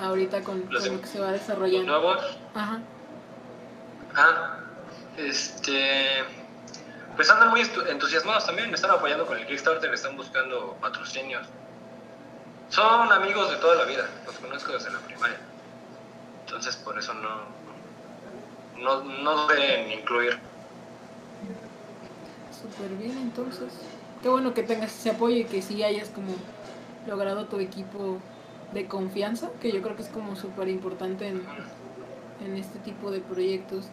[0.00, 1.86] Ahorita con, Los con de- lo que se va Los desarrollando.
[2.00, 2.80] nuevos, Ajá.
[4.16, 4.56] ah,
[5.16, 6.24] este,
[7.16, 11.46] pues andan muy entusiasmados también, me están apoyando con el Kickstarter, están buscando patrocinios.
[12.70, 15.38] Son amigos de toda la vida, los conozco desde la primaria.
[16.44, 17.40] Entonces por eso no,
[18.78, 20.38] no, no deben incluir.
[22.60, 23.72] Súper bien, entonces.
[24.22, 26.34] Qué bueno que tengas ese apoyo y que sí hayas como
[27.08, 28.18] logrado tu equipo
[28.72, 31.42] de confianza, que yo creo que es como súper importante en,
[32.44, 33.86] en este tipo de proyectos.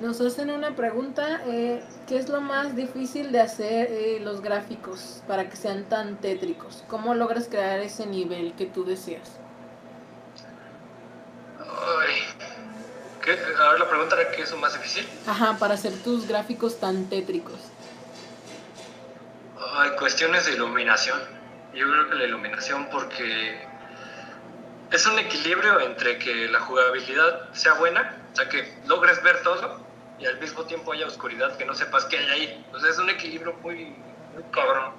[0.00, 5.22] Nos hacen una pregunta, eh, ¿qué es lo más difícil de hacer eh, los gráficos
[5.28, 6.82] para que sean tan tétricos?
[6.88, 9.30] ¿Cómo logras crear ese nivel que tú deseas?
[11.60, 12.14] Ay.
[13.60, 15.06] Ahora la pregunta era qué es lo más difícil.
[15.28, 17.60] Ajá, para hacer tus gráficos tan tétricos.
[19.74, 21.20] Hay cuestiones de iluminación.
[21.74, 23.66] Yo creo que la iluminación porque
[24.90, 29.80] es un equilibrio entre que la jugabilidad sea buena, o sea, que logres ver todo
[30.18, 32.66] y al mismo tiempo haya oscuridad, que no sepas qué hay ahí.
[32.72, 33.96] O sea, es un equilibrio muy,
[34.34, 34.92] muy cabrón.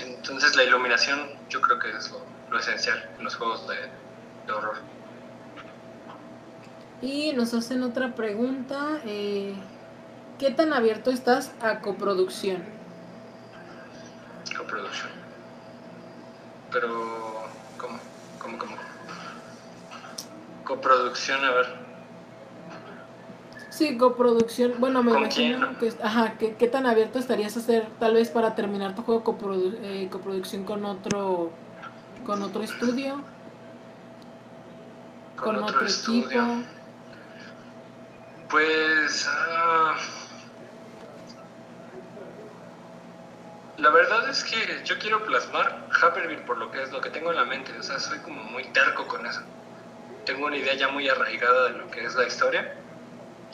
[0.00, 3.76] Entonces la iluminación yo creo que es lo, lo esencial en los juegos de,
[4.46, 4.76] de horror.
[7.00, 9.00] Y nos hacen otra pregunta.
[9.04, 9.54] eh,
[10.38, 12.75] ¿Qué tan abierto estás a coproducción?
[14.56, 15.10] Coproducción.
[16.72, 16.88] pero
[17.78, 17.98] ¿cómo?
[18.40, 18.76] ¿Cómo, cómo?
[20.64, 21.86] Coproducción, a ver.
[23.70, 24.74] Sí, coproducción.
[24.78, 25.92] Bueno, me ¿Con imagino quién?
[25.94, 26.02] que.
[26.02, 29.76] Ajá, ¿qué, qué tan abierto estarías a hacer tal vez para terminar tu juego coprodu-
[29.82, 31.50] eh, coproducción con otro
[32.24, 33.20] con otro estudio,
[35.36, 36.28] con, otro, equipo?
[38.50, 39.28] Pues.
[39.30, 39.94] ah,
[43.78, 47.30] la verdad es que yo quiero plasmar Haperville por lo que es lo que tengo
[47.30, 47.72] en la mente.
[47.78, 49.40] O sea, soy como muy terco con eso.
[50.24, 52.74] Tengo una idea ya muy arraigada de lo que es la historia.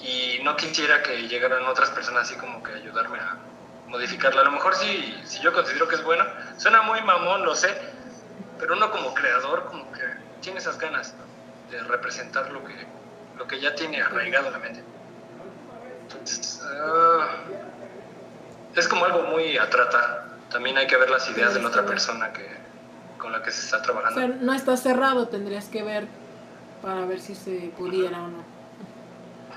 [0.01, 3.37] Y no quisiera que llegaran otras personas así como que ayudarme a
[3.89, 4.43] modificarla.
[4.43, 6.25] A lo mejor si, si yo considero que es bueno,
[6.57, 7.75] suena muy mamón, lo sé.
[8.59, 10.03] Pero uno como creador como que
[10.41, 11.15] tiene esas ganas
[11.71, 12.87] de representar lo que,
[13.37, 14.85] lo que ya tiene arraigado en la mente.
[16.03, 17.29] Entonces, ah,
[18.75, 20.25] es como algo muy a tratar.
[20.51, 22.47] También hay que ver las ideas de la otra persona que,
[23.19, 24.21] con la que se está O trabajando.
[24.21, 26.07] sea, no está cerrado, tendrías que ver
[26.83, 28.45] para ver si se pudiera o no.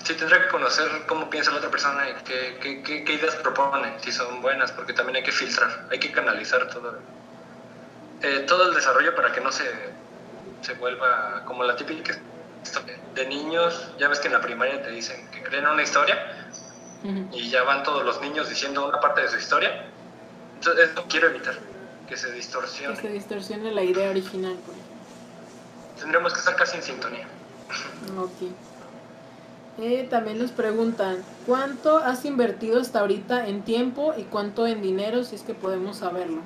[0.03, 3.35] Sí, tendré que conocer cómo piensa la otra persona y qué, qué, qué- qué ideas
[3.37, 6.93] propone, si son buenas, porque también hay que filtrar, hay que canalizar todo,
[8.21, 9.65] eh, todo el desarrollo para que no se,
[10.61, 12.13] se vuelva como la típica
[12.63, 13.95] historia de niños.
[13.99, 16.17] Ya ves que en la primaria te dicen que creen una historia
[17.31, 19.85] y ya van todos los niños diciendo una parte de su historia.
[20.55, 21.55] Entonces, eso quiero evitar,
[22.07, 22.95] que se Que distorsione.
[22.95, 24.55] se distorsione la idea original.
[24.65, 24.77] pues.
[25.99, 27.27] Tendremos que estar casi en sintonía.
[28.17, 28.51] Ok.
[29.77, 35.23] Eh, también nos preguntan, ¿cuánto has invertido hasta ahorita en tiempo y cuánto en dinero,
[35.25, 36.41] si es que podemos saberlo?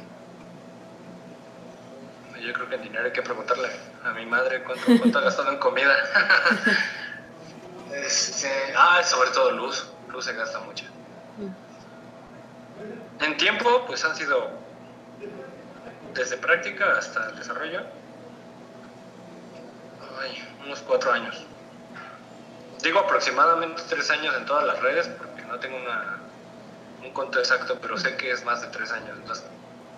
[2.41, 3.69] Yo creo que en dinero hay que preguntarle
[4.03, 5.93] a mi madre cuánto, cuánto ha gastado en comida.
[7.93, 9.87] Este, ah, sobre todo luz.
[10.11, 10.85] Luz se gasta mucho.
[13.21, 14.49] En tiempo, pues han sido
[16.13, 17.81] desde práctica hasta el desarrollo.
[20.21, 21.45] Ay, unos cuatro años.
[22.81, 26.19] Digo aproximadamente tres años en todas las redes porque no tengo una,
[27.03, 29.17] un conto exacto, pero sé que es más de tres años.
[29.17, 29.45] Entonces,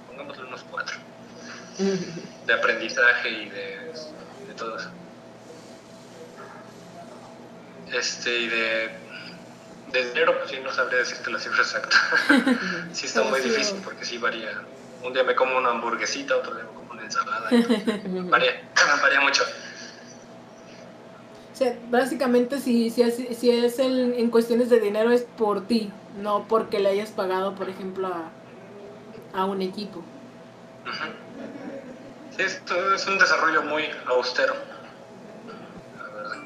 [0.08, 0.98] pongámosle unos cuatro
[2.46, 3.94] de aprendizaje y de,
[4.48, 4.90] de todo eso.
[7.92, 8.90] Este, y de,
[9.92, 11.96] de dinero, pues sí, no sabría decirte la cifra exacta.
[12.94, 14.50] sí está muy difícil porque sí varía.
[15.04, 17.50] Un día me como una hamburguesita, otro día me como una ensalada.
[18.30, 18.54] varía,
[19.02, 19.44] varía mucho.
[21.52, 25.68] O sea, básicamente si, si, es, si es el- en cuestiones de dinero es por
[25.68, 28.32] ti, no porque le hayas pagado, por ejemplo, a,
[29.34, 30.04] a un equipo.
[32.36, 34.54] Sí, esto es un desarrollo muy austero.
[35.98, 36.38] La verdad.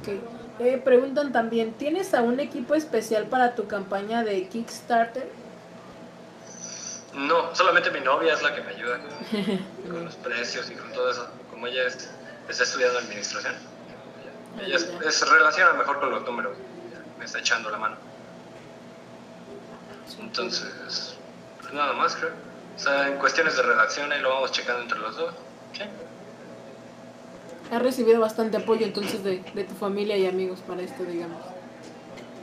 [0.00, 0.35] Ok.
[0.58, 5.28] Eh, preguntan también, ¿tienes a un equipo especial para tu campaña de Kickstarter?
[7.14, 10.90] No, solamente mi novia es la que me ayuda con, con los precios y con
[10.92, 11.28] todo eso.
[11.50, 12.10] Como ella es,
[12.48, 13.54] está estudiando administración,
[14.60, 16.56] ella es, es- se relaciona mejor con los números.
[17.18, 17.96] Me está echando la mano.
[20.20, 21.16] Entonces,
[21.60, 22.30] pues nada más creo.
[22.76, 25.34] O sea, en cuestiones de redacción ahí lo vamos checando entre los dos.
[25.72, 25.82] Sí.
[27.70, 31.42] Has recibido bastante apoyo entonces de, de tu familia y amigos para esto, digamos.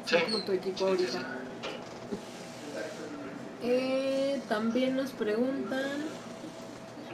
[0.05, 0.17] Sí.
[0.29, 1.19] Como tu equipo ahorita.
[3.63, 6.03] Eh, también nos preguntan.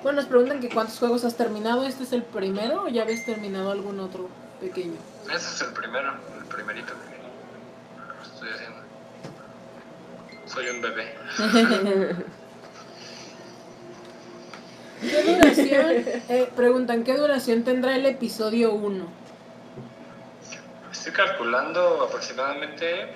[0.01, 1.85] Bueno, nos preguntan que cuántos juegos has terminado.
[1.85, 4.95] ¿Este es el primero o ya habías terminado algún otro pequeño?
[5.25, 8.79] Ese es el primero, el primerito que estoy haciendo.
[10.47, 12.25] Soy un bebé.
[15.01, 15.89] ¿Qué duración?
[16.29, 19.05] eh, preguntan, ¿qué duración tendrá el episodio 1?
[20.91, 23.13] Estoy calculando aproximadamente.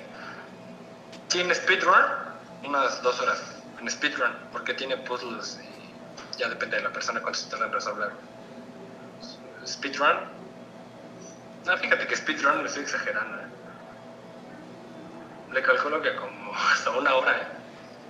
[1.28, 1.96] Tiene speedrun,
[2.65, 3.41] unas dos horas
[3.82, 7.74] en speedrun, porque tiene puzzles y ya depende de la persona cuánto se tarda en
[7.74, 8.12] resolver.
[9.65, 10.17] Speedrun.
[11.65, 13.38] No, fíjate que speedrun me estoy exagerando.
[13.38, 13.46] ¿eh?
[15.54, 17.48] Le calculo que como hasta una hora, ¿eh?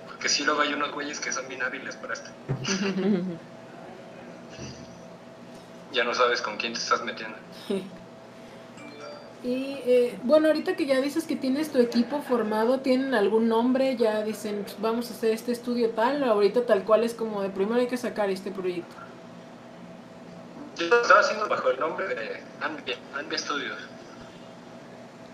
[0.06, 2.30] Porque sí, luego hay unos güeyes que son bien hábiles para esto.
[5.92, 7.36] Ya no sabes con quién te estás metiendo.
[9.46, 13.94] Y eh, bueno, ahorita que ya dices que tienes tu equipo formado, ¿tienen algún nombre?
[13.94, 17.42] Ya dicen, "Pues, vamos a hacer este estudio tal, o ahorita tal cual es como
[17.42, 18.94] de primero hay que sacar este proyecto.
[20.78, 23.76] Yo lo estaba haciendo bajo el nombre de Anvia, Anvia Studios.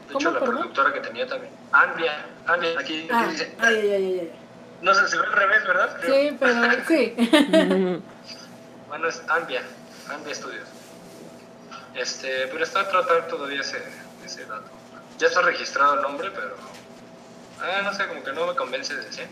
[0.09, 0.57] De ¿Cómo, hecho, la perdón?
[0.57, 1.53] productora que tenía también.
[1.71, 3.55] Anvia, Anvia, aquí, aquí Ah, dice.
[3.61, 4.31] ay, ay, ay, ay.
[4.83, 5.97] No sé, se ve al revés, ¿verdad?
[6.01, 6.15] Creo.
[6.17, 7.15] Sí, pero sí.
[8.91, 9.63] Bueno, es Anvia,
[10.13, 10.69] Anvia Studios.
[11.95, 13.83] Este, pero está a tratar todavía ese,
[14.27, 14.69] ese dato.
[15.19, 16.57] Ya está registrado el nombre, pero.
[17.61, 19.29] Ah, no sé, como que no me convence de 100.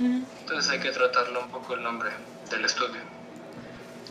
[0.00, 0.24] Ujú.
[0.40, 2.10] Entonces hay que tratarlo un poco el nombre
[2.50, 3.00] del estudio.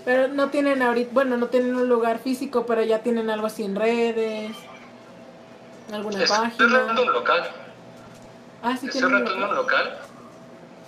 [0.04, 3.64] Pero no tienen ahorita, bueno, no tienen un lugar físico, pero ya tienen algo así
[3.64, 4.52] en redes,
[5.94, 6.78] alguna Estoy página.
[6.80, 7.50] rentando un local.
[8.64, 9.86] Ah, sí Estoy rentando un local.
[9.86, 10.00] local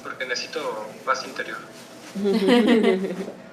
[0.03, 1.57] porque necesito paz interior.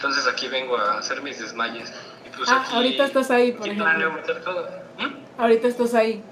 [0.00, 1.92] Entonces aquí vengo a hacer mis desmayes.
[2.26, 3.84] Y pues Ah, aquí, ahorita estás ahí, por aquí ejemplo.
[3.84, 4.66] planeo meter todo.
[4.98, 5.14] ¿Mm?
[5.38, 6.22] Ahorita estás ahí,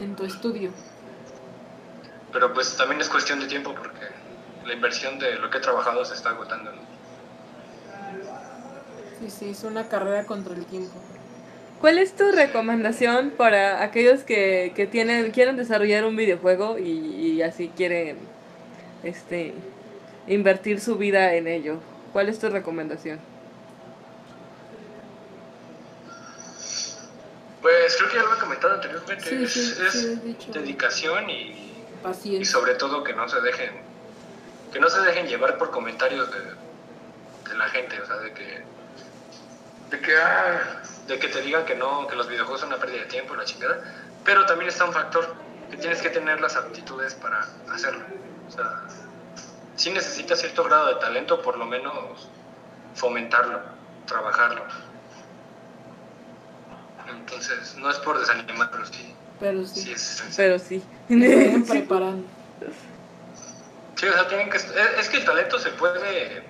[0.00, 0.72] en tu estudio.
[2.32, 4.00] Pero pues también es cuestión de tiempo porque
[4.66, 6.72] la inversión de lo que he trabajado se está agotando.
[6.72, 6.82] ¿no?
[9.20, 10.98] Sí, sí, es una carrera contra el tiempo.
[11.80, 17.42] ¿Cuál es tu recomendación para aquellos que, que tienen, quieren desarrollar un videojuego y, y
[17.42, 18.18] así quieren
[19.04, 19.54] este
[20.26, 21.78] invertir su vida en ello?
[22.12, 23.20] ¿Cuál es tu recomendación?
[27.60, 29.24] Pues creo que ya lo he comentado anteriormente.
[29.24, 30.52] Sí, es sí, es sí, has dicho.
[30.52, 31.84] dedicación y,
[32.24, 33.70] y sobre todo que no se dejen
[34.72, 38.64] que no se dejen llevar por comentarios de, de la gente, o sea, de que
[39.90, 43.00] de que ah, de que te digan que no, que los videojuegos son una pérdida
[43.02, 43.80] de tiempo, la chingada,
[44.24, 45.34] pero también está un factor
[45.70, 48.04] que tienes que tener las aptitudes para hacerlo.
[48.48, 48.82] O sea,
[49.76, 52.28] sí necesitas cierto grado de talento, por lo menos
[52.94, 53.60] fomentarlo,
[54.06, 54.64] trabajarlo.
[57.08, 60.24] Entonces, no es por desanimar, pero sí, Pero sí sí, es.
[60.36, 60.82] Pero sí.
[61.08, 62.26] vayan preparando.
[63.96, 64.66] Sí, o sea, tienen que, es,
[64.98, 66.42] es que el talento se puede,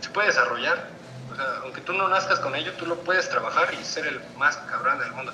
[0.00, 0.88] se puede desarrollar.
[1.32, 4.20] O sea, aunque tú no nazcas con ello, tú lo puedes trabajar y ser el
[4.36, 5.32] más cabrón del mundo.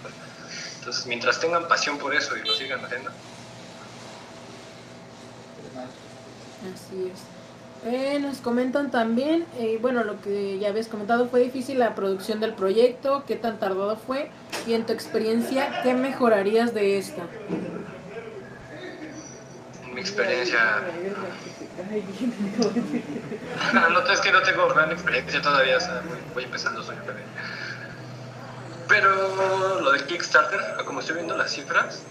[0.79, 3.11] Entonces, mientras tengan pasión por eso y lo sigan haciendo.
[6.72, 7.20] Así es.
[7.87, 12.40] Eh, nos comentan también, eh, bueno, lo que ya habías comentado, fue difícil la producción
[12.40, 14.31] del proyecto, qué tan tardado fue
[14.66, 17.24] y en tu experiencia, ¿qué mejorarías de esta?
[19.92, 20.81] Mi experiencia,
[23.74, 25.81] no, es que no tengo gran experiencia todavía, o
[26.33, 27.20] voy empezando, soy un bebé.
[28.88, 32.03] Pero lo de Kickstarter, como estoy viendo las cifras,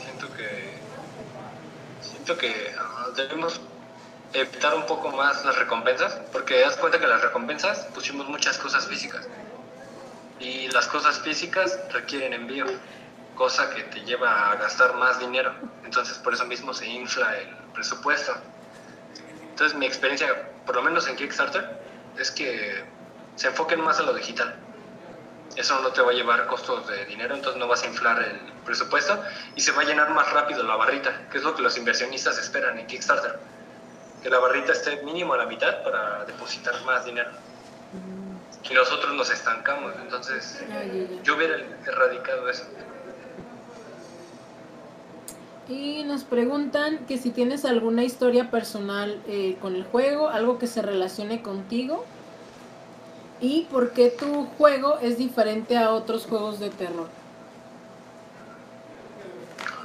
[0.00, 0.72] siento que
[2.24, 3.60] que ah, debemos
[4.32, 8.86] evitar un poco más las recompensas, porque das cuenta que las recompensas pusimos muchas cosas
[8.86, 9.28] físicas
[10.40, 12.66] y las cosas físicas requieren envío,
[13.34, 15.54] cosa que te lleva a gastar más dinero.
[15.84, 18.34] Entonces por eso mismo se infla el presupuesto.
[19.50, 21.80] Entonces mi experiencia, por lo menos en Kickstarter,
[22.18, 22.84] es que
[23.36, 24.56] se enfoquen más a lo digital.
[25.56, 28.40] Eso no te va a llevar costos de dinero, entonces no vas a inflar el
[28.64, 29.22] presupuesto
[29.54, 32.38] y se va a llenar más rápido la barrita, que es lo que los inversionistas
[32.38, 33.38] esperan en Kickstarter.
[34.22, 37.30] Que la barrita esté mínimo a la mitad para depositar más dinero.
[38.70, 40.62] Y nosotros nos estancamos, entonces
[41.22, 42.64] yo hubiera erradicado eso.
[45.68, 50.66] Y nos preguntan que si tienes alguna historia personal eh, con el juego, algo que
[50.66, 52.04] se relacione contigo.
[53.42, 57.08] Y por qué tu juego es diferente a otros juegos de terror.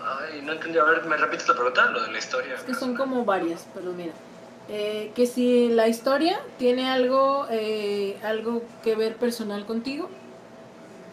[0.05, 0.77] Ay, no entendí.
[0.77, 1.89] A ver, ¿me repites la pregunta?
[1.89, 2.53] Lo de la historia.
[2.53, 4.13] Es que son como varias, pero mira.
[4.69, 10.07] Eh, que si la historia tiene algo, eh, algo que ver personal contigo,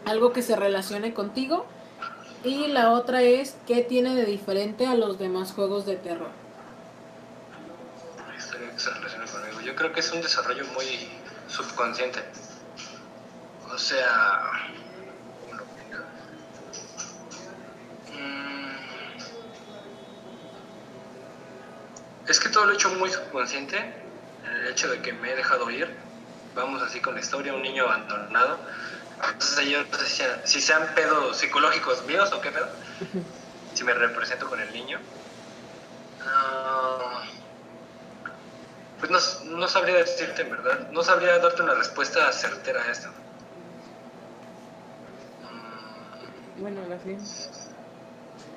[0.05, 1.65] algo que se relacione contigo,
[2.43, 6.29] y la otra es qué tiene de diferente a los demás juegos de terror.
[8.29, 9.61] La historia que se relaciona conmigo.
[9.63, 11.09] Yo creo que es un desarrollo muy
[11.55, 12.21] subconsciente.
[13.73, 14.51] O sea.
[15.41, 16.05] ¿cómo lo pongo?
[18.13, 18.77] Mm,
[22.29, 24.03] Es que todo lo he hecho muy subconsciente.
[24.45, 25.95] El hecho de que me he dejado ir.
[26.55, 28.59] Vamos así con la historia, un niño abandonado.
[29.27, 32.69] Entonces yo no sé si, si sean pedos psicológicos míos o qué pedo.
[33.75, 34.99] Si me represento con el niño.
[38.99, 39.19] Pues no,
[39.59, 40.91] no sabría decirte en verdad.
[40.91, 43.09] No sabría darte una respuesta certera a esto.
[45.43, 47.19] Mm, Bueno, bien.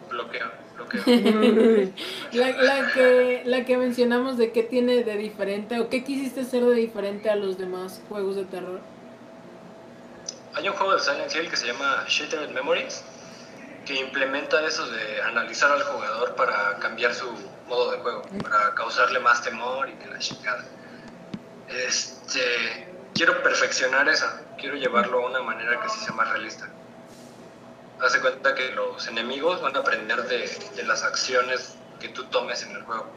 [0.10, 1.04] bloqueo, bloqueo.
[2.32, 6.64] La, la que, la que mencionamos de qué tiene de diferente o qué quisiste hacer
[6.64, 8.80] de diferente a los demás juegos de terror.
[10.54, 13.04] Hay un juego de Silent Hill que se llama Shattered Memories
[13.86, 17.28] que implementa eso de analizar al jugador para cambiar su
[17.68, 20.63] modo de juego, para causarle más temor y que la chingada.
[21.70, 26.68] Este, quiero perfeccionar eso, quiero llevarlo a una manera que sí sea más realista.
[28.01, 32.63] Hace cuenta que los enemigos van a aprender de, de las acciones que tú tomes
[32.63, 33.07] en el juego.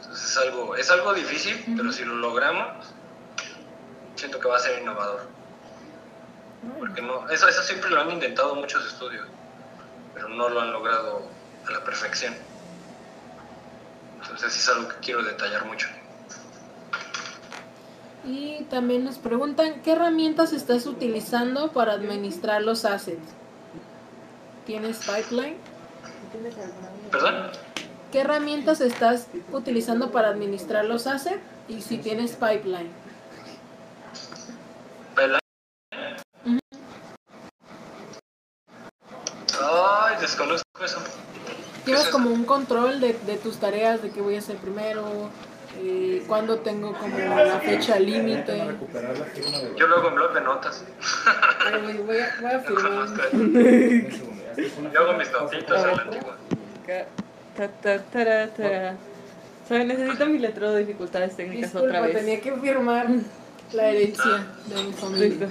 [0.00, 2.86] Entonces es algo, es algo difícil, pero si lo logramos,
[4.16, 5.28] siento que va a ser innovador.
[6.78, 9.26] Porque no, eso, eso siempre lo han intentado muchos estudios,
[10.14, 11.22] pero no lo han logrado
[11.66, 12.34] a la perfección.
[14.20, 15.88] Entonces es algo que quiero detallar mucho.
[18.24, 23.22] Y también nos preguntan, ¿qué herramientas estás utilizando para administrar los assets?
[24.66, 25.56] ¿Tienes pipeline?
[27.10, 27.50] ¿Perdón?
[28.12, 31.40] ¿Qué herramientas estás utilizando para administrar los assets?
[31.68, 32.90] Y si tienes pipeline.
[39.60, 40.98] Ay, desconozco eso.
[41.88, 45.30] Llevas como un control de, de tus tareas, de qué voy a hacer primero,
[45.80, 48.62] eh, cuándo tengo como la fecha límite.
[49.76, 50.84] Yo lo hago en blog de notas.
[52.04, 53.08] Voy a, voy a firmar.
[53.32, 54.08] Un
[54.92, 56.36] Yo hago mis notitas a la antigua.
[58.12, 58.96] Tara.
[59.68, 59.84] ¿Sabe?
[59.84, 62.16] Necesito mi letrero de dificultades técnicas otra Disculpa, vez.
[62.16, 63.06] tenía que firmar
[63.72, 65.28] la herencia de mi familia.
[65.28, 65.46] Listo.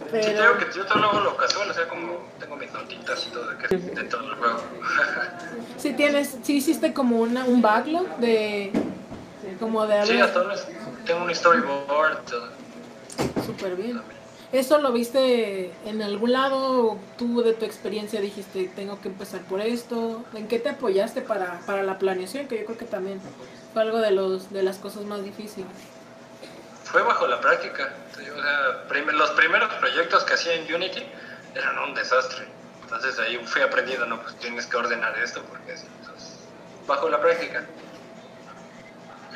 [0.00, 3.46] Sí, Pero que yo todo lo casual, o sea, como tengo mis notitas y todo
[3.50, 4.60] de, que, de todo el juego.
[5.76, 8.72] si tienes, si hiciste como una, un backlog de
[9.60, 10.56] como de sí, hasta ahora
[11.04, 12.48] tengo un storyboard, todo.
[13.44, 14.00] súper bien.
[14.52, 16.92] ¿Eso lo viste en algún lado?
[16.92, 20.24] ¿O tú de tu experiencia dijiste, tengo que empezar por esto?
[20.34, 22.48] ¿En qué te apoyaste para, para la planeación?
[22.48, 23.20] Que yo creo que también
[23.72, 25.68] fue algo de, los, de las cosas más difíciles.
[26.84, 27.94] Fue bajo la práctica.
[28.28, 31.02] O sea, prim- los primeros proyectos que hacía en Unity
[31.54, 32.44] eran un desastre.
[32.82, 36.38] Entonces ahí fui aprendiendo, no, pues tienes que ordenar esto porque es entonces,
[36.86, 37.64] bajo la práctica.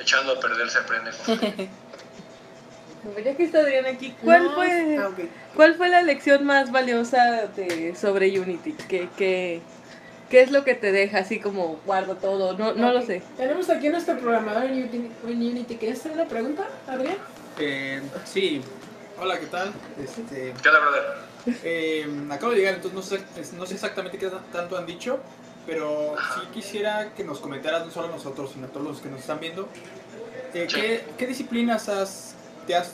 [0.01, 1.11] Echando a perder se aprende.
[3.23, 5.19] Ya que está Adrián aquí, ¿cuál No, fue, ah, ok.
[5.55, 8.73] ¿cuál fue la lección más valiosa de, sobre Unity?
[8.89, 9.61] ¿Qué, qué,
[10.31, 12.57] qué es lo que te deja así como guardo todo?
[12.57, 13.07] No, no lo Ok.
[13.07, 13.23] sé.
[13.37, 14.97] Tenemos aquí a nuestro programador en Unity.
[14.97, 15.77] en Unity.
[15.77, 17.17] ¿Quieres hacer una pregunta, Adrián?
[17.59, 18.61] Eh, sí,
[19.21, 19.73] hola, ¿qué tal?
[20.03, 21.03] Este, ¿Qué onda, brother?
[21.63, 25.21] eh, acabo de llegar, entonces no sé, no sé exactamente qué tanto han dicho,
[25.67, 29.09] pero sí quisiera que nos comentaras, no solo a nosotros, sino a todos los que
[29.09, 29.69] nos están viendo,
[30.55, 30.81] eh, Sí.
[30.81, 32.35] ¿qué, qué disciplinas has,
[32.67, 32.93] te has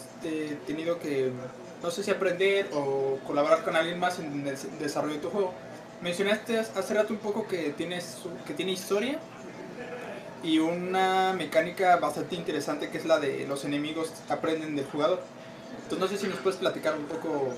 [0.67, 1.31] tenido que,
[1.83, 5.55] no sé si aprender o colaborar con alguien más en el desarrollo de tu juego?
[6.03, 9.19] Mencionaste hace rato un poco que, tienes, que tiene historia
[10.43, 15.23] y una mecánica bastante interesante que es la de los enemigos aprenden del jugador.
[15.83, 17.55] Entonces no sé si nos puedes platicar un poco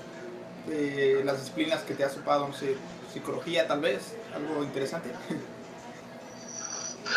[0.67, 2.75] de las disciplinas que te has ocupado, no sé,
[3.11, 5.11] psicología tal vez, algo interesante.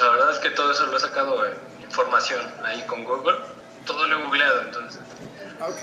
[0.00, 1.54] La verdad es que todo eso lo he sacado en
[1.84, 3.36] información ahí con Google.
[3.86, 5.00] Todo lo he googleado, entonces.
[5.60, 5.76] Ah, ok.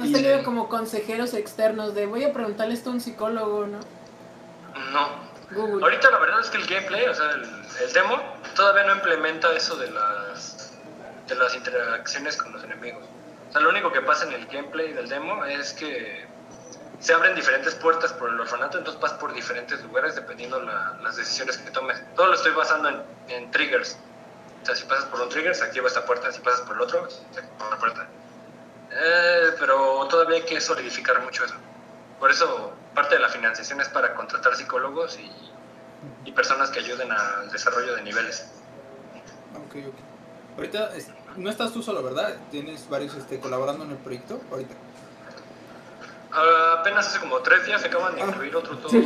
[0.00, 3.78] Has tenido como consejeros externos de voy a preguntarle esto a un psicólogo, ¿no?
[4.92, 5.08] No,
[5.52, 8.20] Ahorita la verdad es que el gameplay, o sea, el, demo,
[8.54, 10.72] todavía no implementa eso de las,
[11.28, 13.04] de las interacciones con los enemigos.
[13.48, 16.26] O sea, lo único que pasa en el gameplay del demo es que
[16.98, 21.16] se abren diferentes puertas por el orfanato, entonces vas por diferentes lugares dependiendo la, las
[21.16, 22.02] decisiones que tomes.
[22.16, 23.98] Todo lo estoy basando en, en triggers.
[24.62, 26.32] O sea, si pasas por un trigger, se activa esta puerta.
[26.32, 28.08] Si pasas por el otro, se activa la puerta.
[28.90, 31.54] Eh, pero todavía hay que solidificar mucho eso.
[32.24, 35.30] Por eso, parte de la financiación es para contratar psicólogos y,
[36.24, 38.46] y personas que ayuden al desarrollo de niveles.
[39.54, 39.94] Ok, ok.
[40.56, 42.34] Ahorita es- no estás tú solo, ¿verdad?
[42.50, 44.74] Tienes varios este, colaborando en el proyecto ahorita.
[46.32, 48.90] Ah, apenas hace como tres días se acaban de incluir otros dos.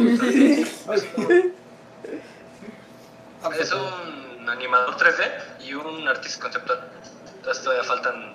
[3.43, 6.89] Ah, Es un animador 3D y un artista conceptual.
[7.35, 8.35] Entonces todavía faltan,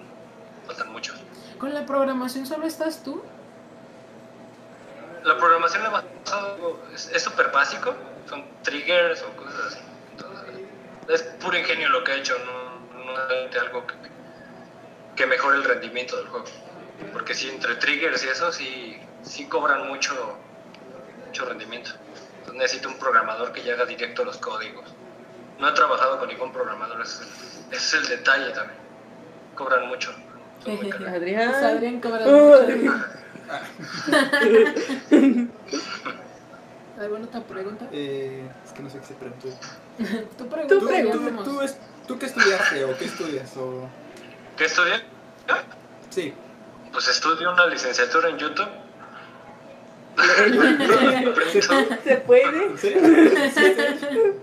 [0.68, 1.16] faltan muchos.
[1.58, 3.24] ¿Con la programación solo estás tú?
[5.24, 5.84] La programación
[6.94, 7.96] es es súper básico,
[8.30, 9.80] son triggers o cosas así.
[10.12, 10.56] Entonces,
[11.10, 13.96] es puro ingenio lo que he hecho, no, no es algo que,
[15.16, 16.46] que mejore el rendimiento del juego.
[17.12, 20.14] Porque si entre triggers y eso sí, sí cobran mucho,
[21.26, 21.92] mucho rendimiento.
[22.40, 24.94] Entonces necesito un programador que ya haga directo los códigos.
[25.60, 27.24] No he trabajado con ningún programador, ese
[27.72, 28.80] es el, detalle también.
[29.56, 30.14] Cobran mucho.
[30.66, 31.52] Adrián.
[31.52, 33.23] Pues Adrián cobra mucho.
[37.00, 37.88] ¿Alguna otra pregunta?
[37.92, 39.48] Eh, es que no sé qué se preguntó.
[40.38, 41.12] Tú ¿Tú, preguntas.
[41.12, 41.78] tú, tú, tú es-
[42.08, 43.58] ¿tú qué estudiaste o qué estudias?
[43.58, 43.90] O...
[44.58, 45.02] ¿Qué estudié?
[46.10, 46.34] Sí.
[46.92, 48.70] Pues estudio una licenciatura en YouTube.
[52.04, 52.66] ¿Se puede?
[52.68, 53.02] ¿En serio?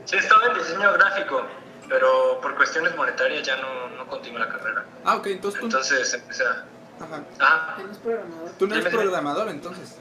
[0.04, 1.42] Sí, estaba en diseño gráfico,
[1.88, 4.84] pero por cuestiones monetarias ya no, no continué la carrera.
[5.04, 6.64] Ah, ok, entonces Entonces empecé a...
[7.00, 7.24] ajá.
[7.40, 8.50] Ah, Él es programador.
[8.58, 9.96] tú no eres programador entonces.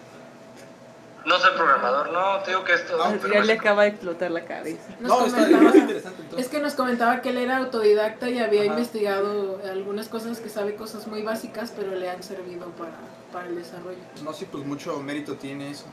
[1.25, 3.01] no soy programador, no, te digo que esto...
[3.01, 4.81] Ah, Adrián le acaba de explotar la cabeza.
[4.99, 6.45] Nos no, está más interesante entonces.
[6.45, 8.71] Es que nos comentaba que él era autodidacta y había Ajá.
[8.71, 12.91] investigado algunas cosas que sabe cosas muy básicas, pero le han servido para,
[13.31, 13.97] para el desarrollo.
[14.23, 15.85] No sé, pues mucho mérito tiene eso.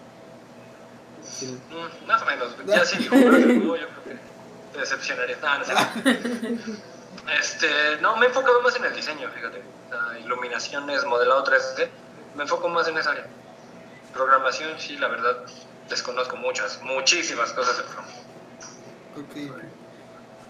[1.22, 1.59] Sí.
[1.70, 4.16] Mm, más o menos, ya sí dijo, pero yo creo que
[4.72, 5.36] te decepcionaría.
[5.42, 5.74] No, no sé.
[7.40, 7.66] Este,
[8.02, 9.61] no, me he enfocado más en el diseño, fíjate.
[10.24, 11.89] Iluminaciones, modelado 3D.
[12.34, 13.26] Me enfoco más en esa área.
[14.12, 15.37] Programación, sí, la verdad,
[15.89, 18.24] desconozco muchas, muchísimas cosas de programación.
[19.16, 19.37] Ok.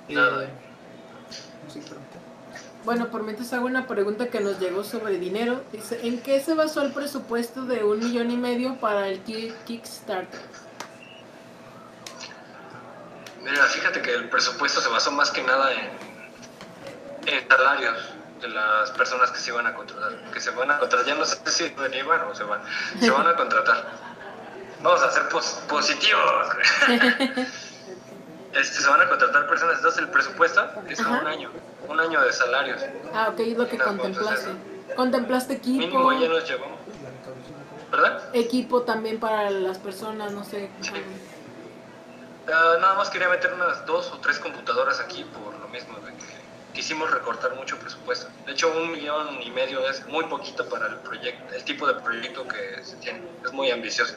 [0.08, 0.48] Eh, Nada.
[1.68, 1.98] preguntar.
[2.84, 5.62] Bueno, por mientras hago una pregunta que nos llegó sobre dinero.
[5.72, 9.52] Dice, ¿en qué se basó el presupuesto de un millón y medio para el Ki-
[9.66, 10.40] Kickstarter?
[13.42, 15.90] Mira, fíjate que el presupuesto se basó más que nada en,
[17.26, 17.96] en salarios
[18.40, 20.12] de las personas que se iban a contratar.
[20.32, 22.60] Que se van a contratar, ya no sé si venían o se van,
[23.00, 23.84] se van a contratar.
[24.82, 26.22] Vamos a ser pos- positivos.
[28.52, 31.20] este, se van a contratar personas, entonces el presupuesto es Ajá.
[31.20, 31.50] un año,
[31.88, 32.82] un año de salarios.
[33.14, 34.50] Ah, ok, es lo que contemplaste.
[34.94, 35.78] ¿Contemplaste equipo?
[35.78, 36.66] Mínimo ya nos llevó,
[37.90, 38.22] ¿verdad?
[38.34, 40.70] Equipo también para las personas, no sé.
[42.52, 45.98] Ah, nada más quería meter unas dos o tres computadoras aquí por lo mismo
[46.76, 48.28] quisimos recortar mucho presupuesto.
[48.44, 51.94] De hecho, un millón y medio es muy poquito para el proyecto, el tipo de
[51.94, 53.22] proyecto que se tiene.
[53.42, 54.14] Es muy ambicioso.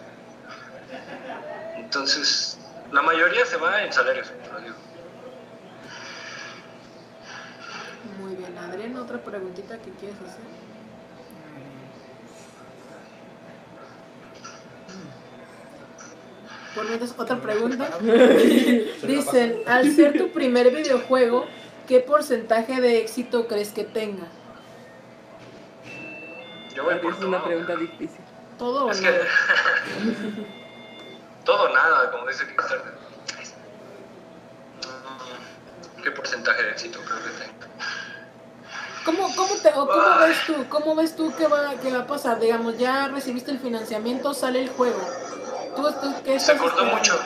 [1.78, 2.60] Entonces,
[2.91, 4.76] la mayoría se va en salarios, te lo digo.
[8.20, 10.43] Muy bien, Adrián, otra preguntita que quieres hacer.
[16.76, 17.89] Por mientras, otra pregunta.
[19.03, 21.47] Dicen, al ser tu primer videojuego,
[21.89, 24.27] ¿qué porcentaje de éxito crees que tenga?
[26.75, 28.23] Yo voy por Es una pregunta difícil.
[28.59, 29.09] ¿Todo o Es que
[31.43, 32.93] todo o nada, como dice Kickstarter.
[36.03, 37.53] ¿Qué porcentaje de éxito creo que tengo?
[39.03, 40.65] ¿Cómo, cómo, te, o cómo ves tú?
[40.69, 42.39] ¿Cómo ves tú que va, que va a pasar?
[42.39, 45.01] Digamos, ya recibiste el financiamiento, sale el juego.
[45.75, 46.95] ¿Tú, tú qué Se cortó esperando?
[46.97, 47.19] mucho.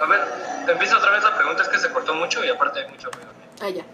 [0.00, 0.20] A ver,
[0.68, 3.37] empieza otra vez la pregunta, es que se cortó mucho y aparte hay mucho ruido.
[3.60, 3.84] Ah, ya.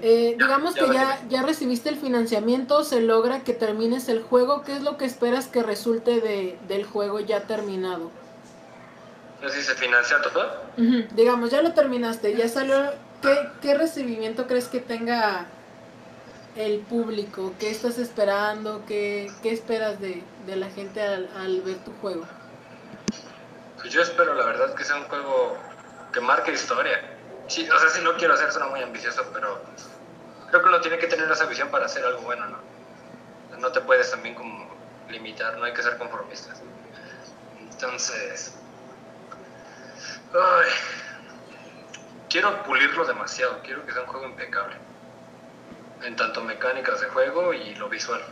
[0.00, 4.62] Eh, digamos ya que ya, ya recibiste el financiamiento, se logra que termines el juego.
[4.62, 8.10] ¿Qué es lo que esperas que resulte de, del juego ya terminado?
[9.42, 10.62] No sé si se financia todo.
[10.78, 12.92] Ujú, Digamos, ya lo terminaste, ya salió.
[13.20, 15.46] ¿Qué, qué recibimiento crees que tenga
[16.56, 17.52] el público?
[17.58, 18.84] ¿Qué estás esperando?
[18.86, 22.24] ¿Qué, qué esperas de, de la gente al, al ver tu juego?
[23.80, 25.56] Pues yo espero, la verdad, que sea un juego
[26.12, 27.11] que marque historia.
[27.52, 29.60] Sí, o sea, sí lo quiero hacer, suena muy ambicioso, pero
[30.48, 32.56] creo que uno tiene que tener esa visión para hacer algo bueno, ¿no?
[33.58, 34.74] No te puedes también como
[35.10, 36.62] limitar, no hay que ser conformistas.
[37.60, 38.54] Entonces,
[40.32, 40.70] ay,
[42.30, 44.76] quiero pulirlo demasiado, quiero que sea un juego impecable.
[46.04, 48.22] En tanto mecánicas de juego y lo visual.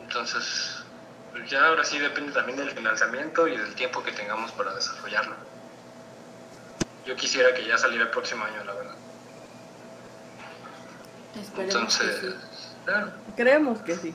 [0.00, 0.84] Entonces,
[1.32, 5.49] pues ya ahora sí depende también del financiamiento y del tiempo que tengamos para desarrollarlo.
[7.06, 8.94] Yo quisiera que ya saliera el próximo año, la verdad.
[11.40, 12.34] Esperemos Entonces, que sí.
[12.88, 14.14] ah, Creemos que sí.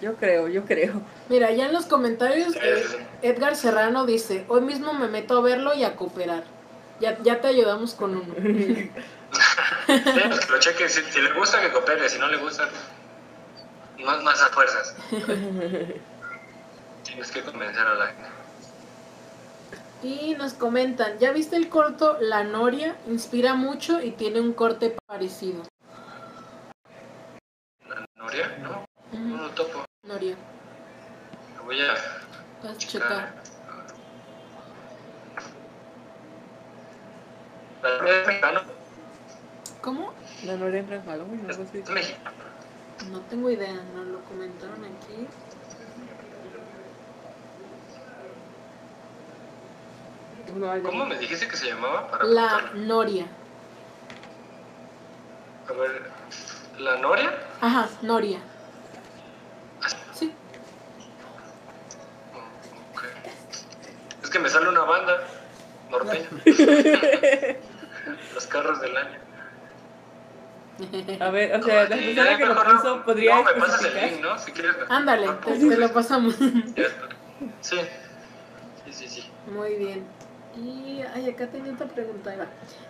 [0.00, 1.00] Yo creo, yo creo.
[1.28, 3.04] Mira, ya en los comentarios, Sí, eh, sí, sí.
[3.22, 6.44] Edgar Serrano dice: Hoy mismo me meto a verlo y a cooperar.
[7.00, 8.34] Ya, ya te ayudamos con uno.
[8.42, 8.90] sí,
[9.86, 12.68] pues que lo cheque, si, si le gusta que coopere, si no le gusta,
[14.04, 14.94] más, más a fuerzas.
[17.04, 18.28] Tienes que convencer a la gente.
[20.04, 22.94] Y nos comentan: ¿Ya viste el corto La Noria?
[23.08, 25.62] Inspira mucho y tiene un corte parecido.
[27.88, 28.54] ¿La Noria?
[28.62, 28.86] No,
[29.18, 29.84] no Ujú, lo topo.
[30.02, 30.36] Noria,
[31.56, 31.94] Lo voy a
[32.62, 33.32] vas checar.
[37.82, 38.60] ¿La Noria es mexicano?
[39.80, 40.12] ¿Cómo?
[40.44, 40.84] La Noria.
[41.48, 42.30] Es mexicano.
[43.10, 45.26] No tengo idea, nos lo comentaron aquí.
[50.54, 52.08] No, hay- ¿Cómo me dijiste que se llamaba?
[52.10, 52.80] Para La apuntarlo?
[52.84, 53.26] Noria.
[55.68, 56.02] A ver,
[56.78, 57.32] ¿la Noria?
[57.60, 58.38] Ajá, Noria.
[60.12, 60.32] Sí.
[62.92, 63.02] Ok.
[64.22, 65.24] Es que me sale una banda
[65.90, 66.28] norteña.
[68.34, 69.18] Los carros del año.
[71.20, 73.52] A ver, o sea, la persona ya que lo mejor no- puso podría No, me
[73.54, 74.38] pasas el link, ¿no?
[74.38, 74.74] Si quieres.
[74.88, 76.34] Ándale, te, te lo pasamos.
[77.60, 77.76] Sí.
[78.84, 79.30] Sí, sí, sí.
[79.46, 80.04] Muy bien.
[80.56, 82.34] Y ay, acá tenía otra pregunta.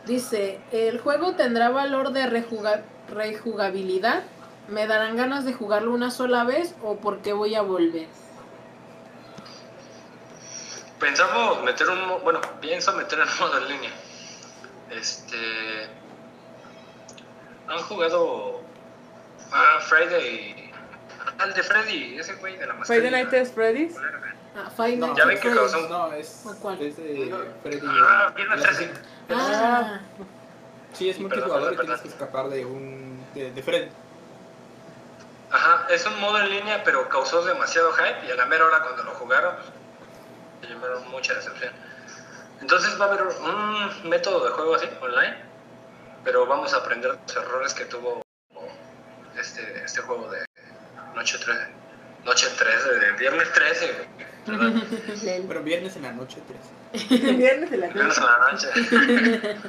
[0.07, 4.23] Dice, ¿el juego tendrá valor de rejuga- rejugabilidad?
[4.69, 8.07] ¿Me darán ganas de jugarlo una sola vez o por qué voy a volver?
[10.99, 12.23] Pensamos meter un.
[12.23, 13.91] Bueno, pienso meter el modo en línea.
[14.91, 15.87] Este.
[17.69, 18.61] Han jugado.
[19.53, 20.71] Ah, Friday.
[21.45, 23.09] El de Freddy, ese güey de la mascarilla.
[23.09, 23.97] Friday Night at Freddy's.
[24.57, 26.81] Ah, Five No, ya ven que No, es, ¿O cuál?
[26.81, 27.81] es de Freddy.
[27.87, 28.75] Ah, bien el atrás.
[28.75, 28.99] asesino.
[29.31, 30.01] Ah,
[30.93, 33.27] Sí, es multijugador y tienes que escapar de un.
[33.35, 33.89] de, de Fred.
[35.51, 38.81] Ajá, es un modo en línea, pero causó demasiado hype y a la mera hora
[38.83, 39.67] cuando lo jugaron, pues,
[40.61, 41.73] se llevaron mucha decepción.
[42.61, 45.37] Entonces va a haber un método de juego así, online,
[46.25, 48.23] pero vamos a aprender los errores que tuvo
[49.39, 50.45] este, este juego de
[51.15, 51.67] Noche 13.
[52.25, 54.83] Noche 13, de Viernes 13, güey, ¿verdad?
[55.47, 56.39] Bueno, viernes en la noche
[57.11, 57.37] 3.
[57.37, 58.68] Viernes de la Viernes en la noche.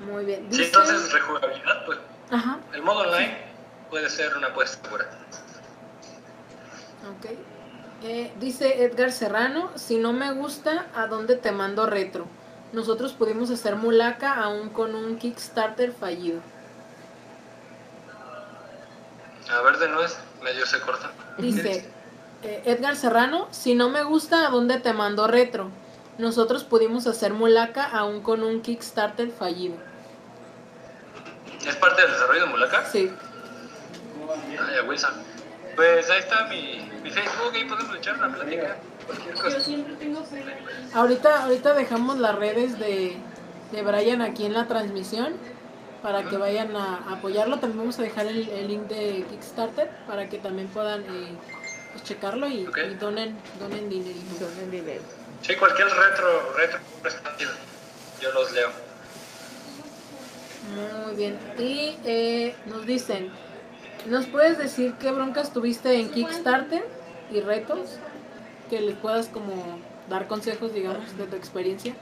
[0.00, 0.40] Muy bien.
[0.50, 1.98] Sí, Dice- entonces rejugabilidad, pues
[2.30, 3.38] Ajá, el modo online
[3.90, 5.06] puede ser una apuesta segura.
[7.18, 7.26] ok.
[8.04, 12.26] Eh, dice Edgar Serrano, si no me gusta, ¿a dónde te mando retro?
[12.72, 16.40] Nosotros pudimos hacer mulaca aún con un Kickstarter fallido.
[19.50, 20.08] A ver, de nuevo,
[20.42, 21.10] medio se corta.
[21.38, 21.88] Dice
[22.42, 25.70] eh, Edgar Serrano, si no me gusta, ¿a dónde te mando retro?
[26.18, 29.76] Nosotros pudimos hacer mulaca aún con un Kickstarter fallido.
[31.66, 32.84] ¿Es parte del desarrollo de Mulaka?
[32.86, 33.10] Sí.
[34.48, 35.14] Ay, Wilson.
[35.76, 38.76] Pues ahí está mi, mi Facebook, ahí podemos echar una plática.
[39.06, 39.70] Cualquier cosa.
[40.94, 43.16] Ahorita, ahorita dejamos las redes de,
[43.72, 45.34] de Brian aquí en la transmisión
[46.02, 47.58] para que vayan a apoyarlo.
[47.58, 51.36] También vamos a dejar el, el link de Kickstarter para que también puedan eh,
[51.92, 52.78] pues, checarlo y, Ok.
[52.90, 54.18] y donen, donen dinero.
[55.42, 56.78] Sí, cualquier retro, retro.
[58.20, 58.70] Yo los leo.
[61.06, 61.38] Muy bien.
[61.58, 63.30] Y eh, nos dicen,
[64.06, 66.84] ¿nos puedes decir qué broncas tuviste en Kickstarter
[67.32, 67.98] y retos?
[68.70, 69.78] Que les puedas como
[70.08, 71.94] dar consejos, digamos, de tu experiencia.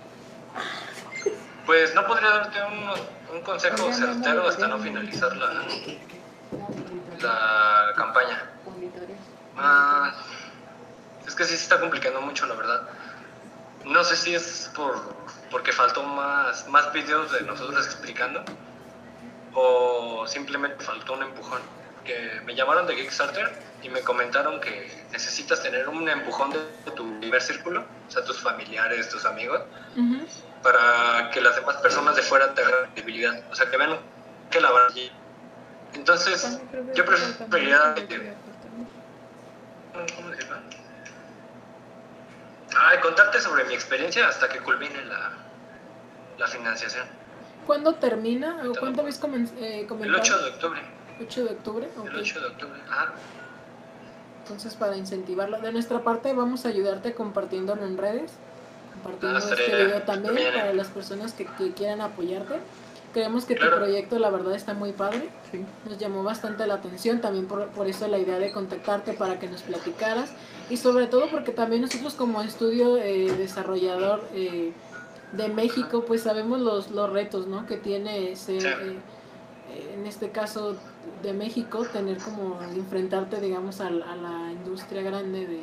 [1.71, 5.53] Pues no podría darte un, un consejo certero hasta no finalizar la,
[7.21, 8.43] la campaña.
[9.57, 10.13] Ah,
[11.25, 12.89] es que sí se está complicando mucho, la verdad.
[13.85, 15.15] No sé si es por
[15.53, 18.43] porque faltó más, más videos de nosotros explicando
[19.55, 21.61] o simplemente faltó un empujón.
[22.05, 23.49] Que me llamaron de Kickstarter
[23.85, 28.41] y me comentaron que necesitas tener un empujón de tu primer círculo, o sea, tus
[28.41, 29.61] familiares, tus amigos.
[30.63, 33.99] Para que las demás personas de fuera te hagan credibilidad, o sea, que vean
[34.51, 35.11] que la allí.
[35.95, 36.61] Entonces,
[36.95, 37.95] yo preferiría.
[42.77, 45.33] Ay, contarte sobre mi experiencia hasta que culmine la,
[46.39, 47.07] la financiación.
[47.67, 48.63] ¿Cuándo termina?
[48.69, 49.21] ¿O cuándo habéis
[49.59, 50.21] eh, El comentado?
[50.21, 50.81] 8 de octubre.
[51.21, 51.89] 8 de octubre.
[51.99, 52.07] ok.
[52.07, 52.81] El 8 de octubre.
[52.89, 53.13] Ajá.
[54.43, 58.33] Entonces, para incentivarlo, de nuestra parte vamos a ayudarte compartiéndolo en redes,
[59.39, 60.55] estaría este video también bien.
[60.55, 62.57] para las personas que, que quieran apoyarte.
[63.13, 63.73] Creemos que Claro.
[63.73, 65.29] tu proyecto, la verdad, está muy padre.
[65.51, 65.65] Sí.
[65.89, 69.49] Nos llamó bastante la atención, también por, por eso la idea de contactarte para que
[69.49, 70.31] nos platicaras.
[70.69, 74.73] Y sobre todo porque también nosotros como estudio eh, desarrollador eh,
[75.33, 77.67] de México, pues sabemos los, los retos ¿no?
[77.67, 78.69] que tiene ser, Sí.
[78.69, 80.77] eh, en este caso
[81.25, 85.61] de México, tener como enfrentarte, digamos, al- a, la industria grande de.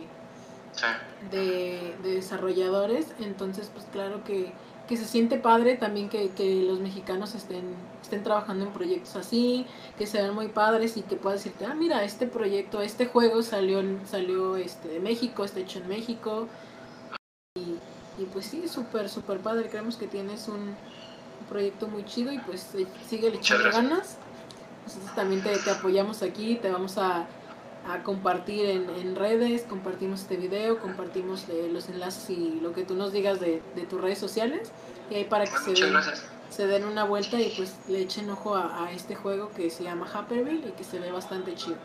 [1.32, 3.08] De, de desarrolladores.
[3.20, 4.54] Entonces, pues claro que,
[4.88, 9.66] que se siente padre también que, que los mexicanos estén, estén trabajando en proyectos así,
[9.98, 13.44] que se ven muy padres y que puedas decirte, ah, mira, este proyecto, este juego
[13.44, 16.48] salió, salió este, de México, está hecho en México.
[17.56, 17.78] Y,
[18.22, 19.70] y pues sí, súper, súper padre.
[19.70, 22.74] Creemos que tienes un, un proyecto muy chido y pues
[23.08, 24.18] sigue echando ganas.
[24.86, 27.28] Nosotros también te, te apoyamos aquí, te vamos a,
[27.90, 32.84] a compartir en, en redes, compartimos este video, compartimos eh, los enlaces y lo que
[32.84, 34.72] tú nos digas de, de tus redes sociales.
[35.10, 35.94] Y ahí para que se den,
[36.50, 39.84] se den una vuelta y pues le echen ojo a, a este juego que se
[39.84, 41.78] llama Haperville y que se ve bastante chido.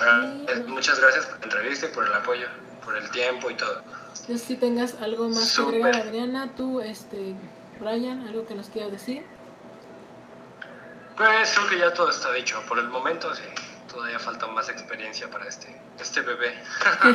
[0.00, 2.46] Ah, eh, Muchas gracias por la entrevista y por el apoyo,
[2.84, 3.82] por el tiempo y todo.
[4.14, 5.80] Si tengas algo más Súper.
[5.80, 7.34] que agregar, Adriana, tú, este,
[7.80, 9.24] Brian, algo que nos quieras decir.
[11.16, 12.62] Pues creo que ya todo está dicho.
[12.68, 13.42] Por el momento, sí.
[13.92, 16.54] Todavía falta más experiencia para este, este bebé.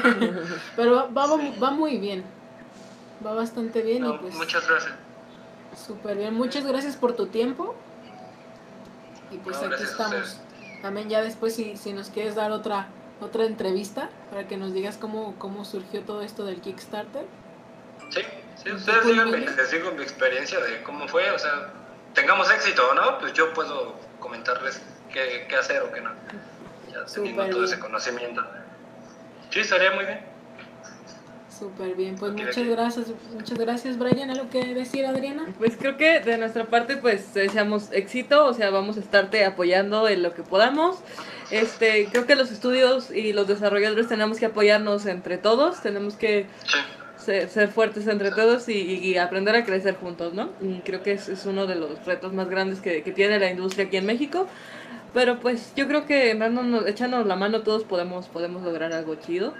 [0.75, 2.23] Pero va, va, va muy bien.
[3.25, 4.93] Va bastante bien y pues muchas gracias.
[5.75, 6.33] súper bien.
[6.35, 7.75] Muchas gracias por tu tiempo.
[9.31, 10.39] Y pues No, aquí estamos.
[10.81, 14.97] También ya después si, si nos quieres dar otra otra entrevista para que nos digas
[14.97, 17.25] cómo, cómo surgió todo esto del Kickstarter.
[18.09, 18.21] Sí,
[18.63, 21.73] sí, ustedes díganme, les digo mi experiencia de cómo fue, o sea,
[22.13, 26.11] tengamos éxito o no, pues yo puedo comentarles qué, qué hacer o qué no.
[27.05, 27.65] Ya teniendo todo bien.
[27.65, 28.43] ese conocimiento.
[29.49, 30.19] Sí, estaría muy bien.
[31.57, 34.29] Súper bien, pues muchas gracias, muchas gracias Brian.
[34.29, 35.47] ¿Algo que decir Adriana?
[35.57, 40.07] Pues creo que de nuestra parte pues deseamos éxito, o sea, vamos a estarte apoyando
[40.07, 40.99] en lo que podamos.
[41.49, 46.45] Este, creo que los estudios y los desarrolladores tenemos que apoyarnos entre todos, tenemos que
[46.65, 46.77] Sí,
[47.17, 50.51] ser, ser fuertes entre todos y, y aprender a crecer juntos, ¿no?
[50.61, 53.49] Y creo que es, es uno de los retos más grandes que, que tiene la
[53.49, 54.47] industria aquí en México.
[55.17, 59.55] Pero pues yo creo que dándonos, echándonos la mano todos podemos, podemos lograr algo chido.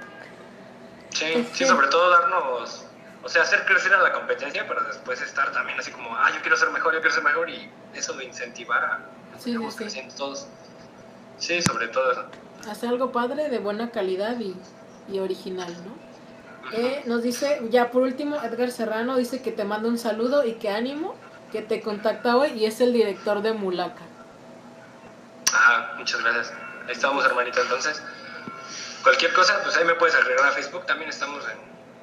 [1.10, 2.86] Sí, sí, sobre todo darnos,
[3.24, 6.42] o sea, hacer crecer a la competencia para después estar también así como, ah, yo
[6.42, 9.00] quiero ser mejor, yo quiero ser mejor y eso de incentivar a
[9.40, 9.80] Sí, que sí, vamos sí.
[9.80, 10.46] creciendo todos.
[11.40, 12.26] Sí, sobre todo eso.
[12.70, 14.56] Hacer algo padre, de buena calidad y,
[15.12, 16.78] y original, ¿no?
[16.78, 20.54] Eh, nos dice, ya por último, Edgar Serrano dice que te manda un saludo y
[20.54, 21.16] que ánimo,
[21.52, 24.04] que te contacta hoy y es el director de Mulaka.
[25.98, 26.54] Muchas gracias.
[26.86, 27.62] Ahí estamos, hermanito.
[27.62, 28.02] Entonces,
[29.04, 30.86] cualquier cosa, pues ahí me puedes agregar a Facebook.
[30.86, 31.58] También estamos en.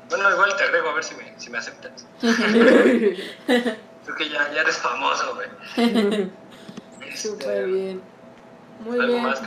[0.08, 2.06] Bueno, igual te agrego a ver si me, si me aceptas.
[2.20, 6.30] Creo que ya, ya eres famoso, güey.
[7.06, 8.02] Este, Súper bien.
[8.80, 9.24] Muy ¿Algo bien.
[9.24, 9.40] más?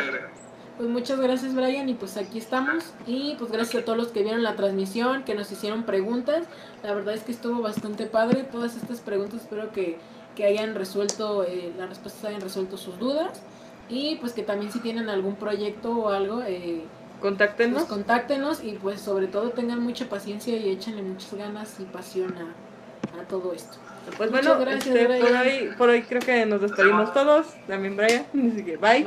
[0.77, 4.21] Pues muchas gracias Brian y pues aquí estamos y pues gracias a todos los que
[4.21, 6.45] vieron la transmisión, que nos hicieron preguntas.
[6.83, 9.97] La verdad es que estuvo bastante padre todas estas preguntas, espero que,
[10.35, 13.41] que hayan resuelto, eh, las respuestas hayan resuelto sus dudas
[13.89, 16.83] y pues que también si tienen algún proyecto o algo, eh,
[17.21, 17.79] Contáctenos.
[17.79, 22.35] pues contáctenos y pues sobre todo tengan mucha paciencia y échenle muchas ganas y pasión
[22.37, 23.77] a, a todo esto.
[24.17, 27.47] Pues Muchas bueno, gracias, este, por, hoy, por hoy creo que nos despedimos todos.
[27.67, 28.25] También Brian.
[28.53, 29.05] Así que bye.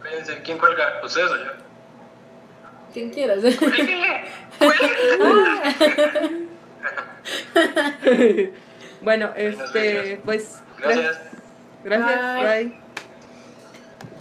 [0.00, 0.40] Cuídense.
[0.44, 1.00] ¿Quién cuelga?
[1.04, 1.50] ¿Ustedes o yo?
[2.92, 3.40] Quien quieras.
[9.00, 11.20] Bueno, este, pues Gracias.
[11.84, 12.64] Gracias, Bye.
[12.64, 12.87] bye.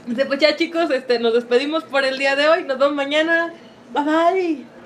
[0.08, 2.64] Este, Pues ya chicos, este, nos despedimos por el día de hoy.
[2.64, 3.54] Nos vemos mañana.
[3.94, 4.77] Bye bye.